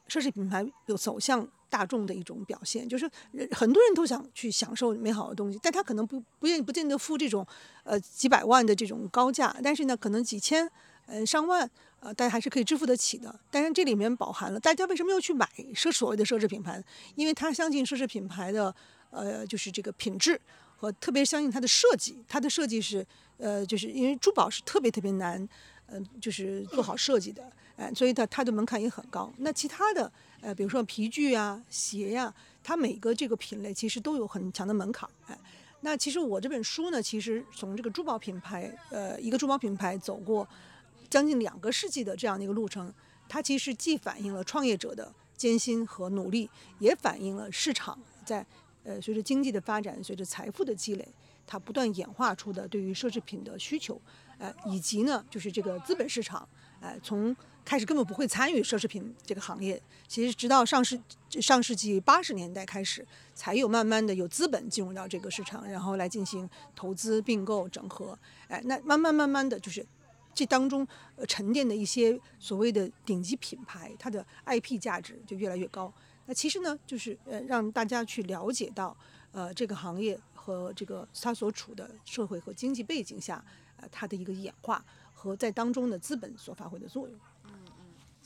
[0.07, 3.07] 奢侈品牌有走向大众的一种表现，就是
[3.51, 7.45] 很多人都想去享受美好的东西，但他可能不不愿不见得付这种
[7.83, 10.67] 呃几百万的这种高价，但是呢，可能几千
[11.05, 13.39] 呃上万呃大家还是可以支付得起的。
[13.51, 16.83] 但是这里面饱含了大家为什么要去买奢所谓的奢侈品牌？
[17.15, 18.73] 因为他相信奢侈品牌的
[19.11, 20.39] 呃就是这个品质。
[20.81, 23.05] 和特别相信它的设计，它的设计是，
[23.35, 25.45] 呃，就是因为珠宝是特别特别难，
[25.87, 29.31] 嗯，就是做好设计的，哎，所以它它的门槛也很高。
[29.37, 30.11] 那其他的，
[30.41, 35.37] 呃，比如说皮具啊、鞋呀，它每个这个品类其实都有很强的门槛，哎，
[35.79, 40.45] 那其实我这本书呢，其实从这个珠宝品牌，呃，一个珠宝品牌走过
[41.09, 42.93] 将近两个世纪的这样的一个路程，
[43.29, 46.49] 它其实既反映了创业者的艰辛和努力，
[46.79, 48.45] 也反映了市场在。
[48.85, 51.07] 呃，随着经济的发展，随着财富的积累，
[51.45, 54.01] 它不断演化出的对于奢侈品的需求，
[54.37, 56.47] 呃，以及呢，就是这个资本市场，
[56.79, 57.35] 呃，从
[57.69, 60.99] 开始根本不会参与奢侈品这个行业，其实直到上世
[61.39, 63.05] 上世纪八十年代开始，
[63.35, 68.17] 才有慢慢的有资本进入到这个市场，然后来进行投资、并购、整合，
[68.47, 69.85] 哎，那慢慢慢慢的就是
[70.33, 70.87] 这当中
[71.27, 75.93] 沉淀的一些所谓的顶级品牌，它的 IP 价值就越来越高。
[76.25, 78.97] 那其实呢，就是呃，让大家去了解到，
[79.31, 83.45] 呃，这个行业和这个它所处的社会和经济背景下，
[83.77, 87.15] 呃，它的一个演化和在当中的资本所发挥的作用。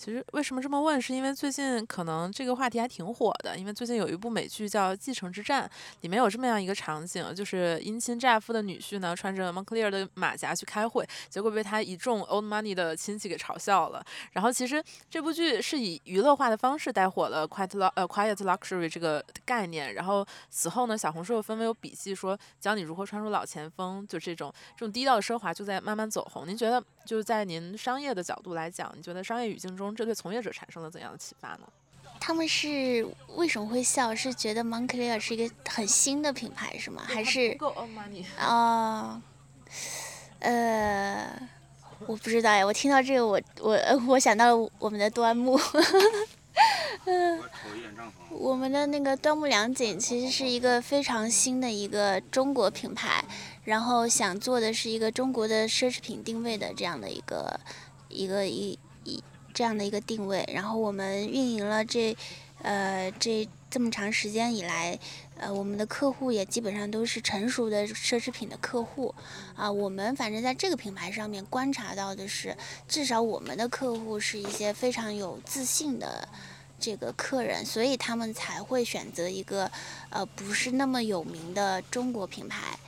[0.04, 5.66] 其实为什么这么问，是因为最近可能这个话题还挺火的，因为最近有一部美剧叫《继承之战》，
[6.02, 14.06] 里面有这么样一个场景，就是姻亲乍夫的女婿呢，穿着 Moncler 的马甲去开会，结果被他一众 old money 的亲戚给嘲笑了。
[14.34, 19.94] 然后其实这部剧是以娱乐化的方式带火了 quiet 呃 quiet luxury 这个概念。
[19.94, 26.46] 然后此后呢，小红书又纷纷有笔记说教你如何穿出老前锋，就这种这种低调的奢华就在慢慢走红。
[26.46, 29.96] 您觉得就是在您商业的角度来讲，你觉得商业语境中？
[29.96, 31.68] 这对从业者产生了怎样的启发呢？
[32.20, 34.16] 他们是为什么会笑？
[34.16, 37.04] 是觉得 Moncler 是一个很新的品牌是吗？
[37.06, 39.22] 还是够 money 啊？
[40.40, 41.50] 呃，
[42.06, 42.66] 我不知道呀。
[42.66, 43.78] 我听到这个，我我
[44.08, 45.60] 我想到了我们的端木。
[47.06, 47.42] 嗯，
[48.30, 53.26] 我们的那个端木良锦其实是一个非常新的一个中国品牌，
[53.64, 57.60] 然后想做的是一个中国的奢侈品定位的这样的一个
[58.10, 59.24] 一个一一。
[59.56, 62.18] 这样的一个定位，然后我们运营了这，
[62.64, 64.98] 呃，这这么长时间以来，
[65.38, 69.14] 呃，我们的客户也基本上都是成熟的奢侈品的客户，
[69.56, 72.58] 啊，我们反正在这个品牌上面观察到的是，
[72.88, 76.28] 至少我们的客户是一些非常有自信的
[76.80, 79.70] 这个客人，所以他们才会选择一个，
[80.10, 82.80] 呃，不是那么有名的中国品牌。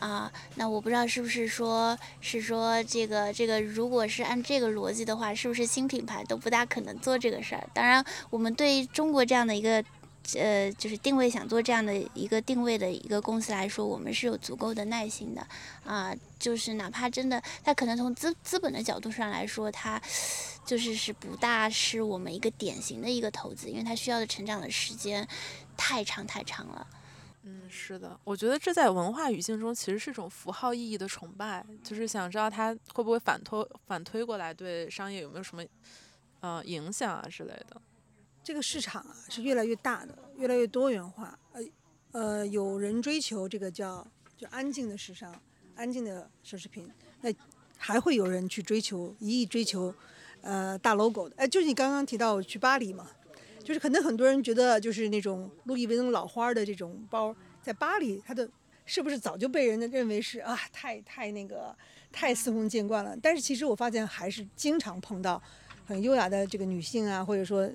[0.00, 7.68] 啊，那我不知道是不是说，是说这个这个，如果是按这个逻辑的话，是不是新品牌都不大可能做这个事儿？
[7.74, 9.84] 当然，我们对中国这样的一个，
[10.34, 15.46] 呃，就是定位想做这样的一个定位的一个公司来说，我们是有足够的耐心的。
[15.84, 20.00] 啊，就是哪怕真的，它可能从资资本的角度上来说，它
[20.64, 25.28] 就是是不大是我们一个典型的一个投资，因为它需要的成长的时间
[25.76, 26.86] 太长太长了。
[27.42, 35.64] 嗯，是的，我觉得这在文化语境中其实是一种符号意义的崇拜，就是想知道它会不会反推反推过来对商业有没有什么
[36.40, 37.80] 呃影响啊之类的。
[38.44, 41.38] 这个市场啊是越来越大的，越来越多元化。
[41.52, 41.62] 呃
[42.12, 45.34] 呃，有人追求这个叫就安静的时尚，
[45.76, 46.90] 安静的奢侈品，
[47.22, 47.32] 那
[47.78, 49.94] 还会有人去追求一意追求
[50.42, 51.36] 呃大 logo 的。
[51.38, 53.06] 哎，就是你刚刚提到去巴黎嘛。
[53.62, 58.48] 就是可能很多人觉得，就是那种路易威登老花的这种包，在巴黎，它的
[58.84, 61.76] 是不是早就被人家认为是啊，太太那个
[62.10, 63.16] 太司空见惯了？
[63.22, 65.40] 但是其实我发现还是经常碰到
[65.84, 67.70] 很优雅的这个女性啊，或者说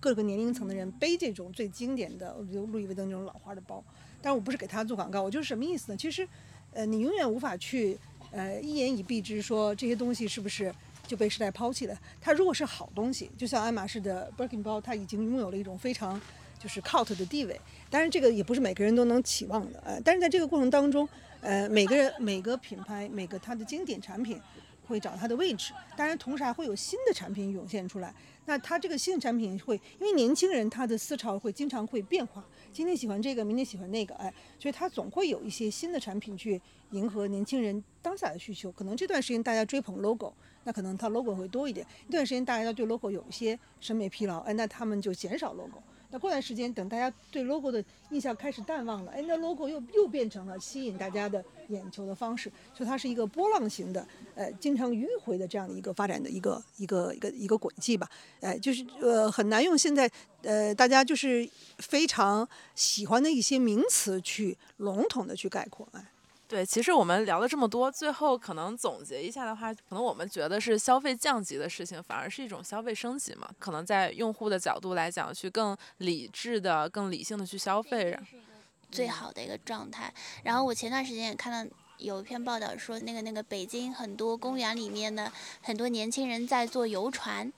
[0.00, 3.82] 各个年龄层的人背这种最经典的，比如路易威登这种老花的包。
[4.20, 5.96] 但是我不是给他做广告，我就是什么意思呢？
[5.96, 6.28] 其实，
[6.72, 7.98] 呃，你永远无法去
[8.30, 10.72] 呃，一言以蔽之说这些东西是不是
[11.12, 11.98] 就被时代抛弃了？
[12.22, 16.18] 它如果是好东西，就像爱马仕的 Birkin 包，它已经拥有了一种非常
[16.58, 17.60] 就是 cult 的地位。
[17.90, 21.06] 当然，这个也不是每个人都能期望的，呃，但是在这个过程当中，
[21.42, 24.40] 呃，每个人每个品牌每个它的经典产品
[24.86, 28.14] 会找它的位置，当然同时还会有新的产品涌现出来。
[28.46, 32.42] 那它这个新的产品会，因为年轻人他的思潮会经常会变化，
[32.72, 36.60] 今天喜欢这个，明天喜欢那个，哎，所以它总会有一些新的产品去
[36.90, 38.72] 迎合年轻人当下的需求。
[38.72, 40.34] 可能这段时间大家追捧 logo，
[40.64, 45.82] 那可能它 logo 会多一点；一段时间大家对 logo 有一些审美疲劳，哎，那他们就减少 logo。
[46.14, 58.06] 那过段时间，等大家对 logo 的印象开始淡忘了，哎，那 logo 又又变成了吸引大家的眼球的方式，所以它是一个波浪形的，呃，经常迂回的这样的一个发展的一个一个一个一个轨迹吧，
[58.42, 60.10] 哎，就是呃很难用现在
[60.42, 61.48] 呃大家就是
[61.78, 66.11] 非常喜欢的一些名词去笼统的去概括，哎。
[66.52, 73.48] 对，其实我们聊了这么多，最后可能总结一下的话，可能我们觉得是消费降级的事情，反而是一种消费升级嘛。
[73.58, 78.14] 可能在用户的角度来讲，去更理智的、更理性的去消费，
[78.90, 80.12] 最好的一个状态。
[80.42, 85.32] 然后我前段时间也看到有一篇报道说，那个那个北京很多公园里面的
[85.62, 87.50] 很多年轻人在坐游船。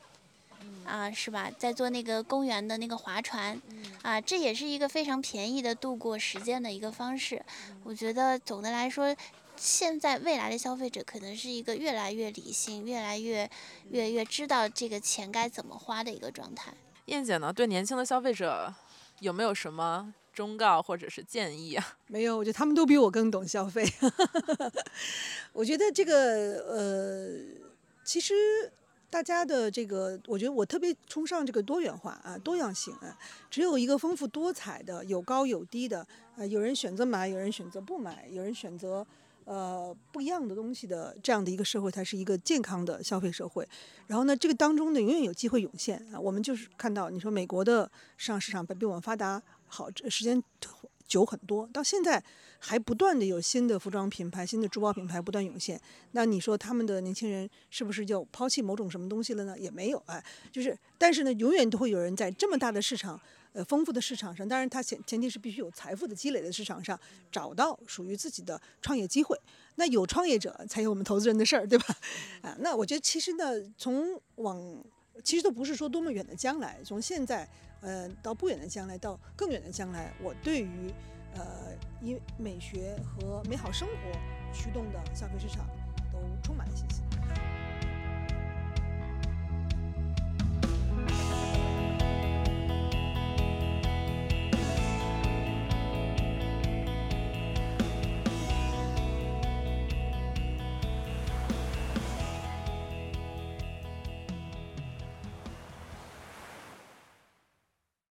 [0.85, 1.51] 啊，是吧？
[1.59, 3.61] 在做那个公园的那个划船，
[4.03, 7.43] 啊，这也是一个非常便宜的度过时间的一个方式。
[7.83, 9.17] 我觉得总的来说，
[9.57, 13.49] 现在未来的消费者可能是一个越来越理性、越来越
[13.91, 16.75] 越越知道这个钱该怎么花的一个状态。
[17.07, 18.75] 燕姐呢，对年轻的消费者
[19.21, 21.97] 有没有什么忠告或者是建议啊？
[22.09, 23.85] 没有，我觉得他们都比我更懂消费。
[25.55, 27.39] 我觉得这个呃，
[28.05, 28.35] 其实。
[29.15, 33.17] 大家的这个，我觉得我特别崇尚这个多元化啊，多样性啊。
[33.49, 36.05] 只有一个丰富多彩的，有高有低的，
[36.37, 39.07] 呃，有人选择买，有人选择不买，有人选择
[39.45, 43.65] 呃不一样的东西的这样的一个社会，才是一个健康的消费社会。
[44.09, 46.19] 然后呢，这个当中呢，永远有机会涌现啊。
[46.19, 47.89] 我们就是看到，你说美国的
[48.19, 50.43] 上市场比我们发达好，时间
[51.07, 52.21] 久很多，到现在。
[52.67, 55.79] 还不断的有新的服装品牌、新的珠宝品牌不断涌现，
[56.13, 59.55] 那你说他们的年轻人是不是就抛弃某种什么东西了呢？
[59.59, 63.21] 也没有，哎，就是，但是呢，永远都会有人在这么大的市场、
[63.53, 66.99] 呃丰富的市场上，当然它前前提是必须有财富的积累的市场上，
[67.31, 69.39] 找到属于自己的创业机会。
[69.75, 71.85] 那有创业者才有我们投资人的事儿，对吧？
[72.41, 73.45] 啊，那我觉得其实呢，
[73.77, 74.83] 从往
[75.23, 77.47] 其实都不是说多么远的将来，从现在
[77.83, 80.91] 呃到不远的将来到更远的将来，我对于。
[81.35, 83.95] 呃，以美学和美好生活
[84.53, 85.67] 驱动的消费市场，
[86.13, 87.04] 都充满了信心。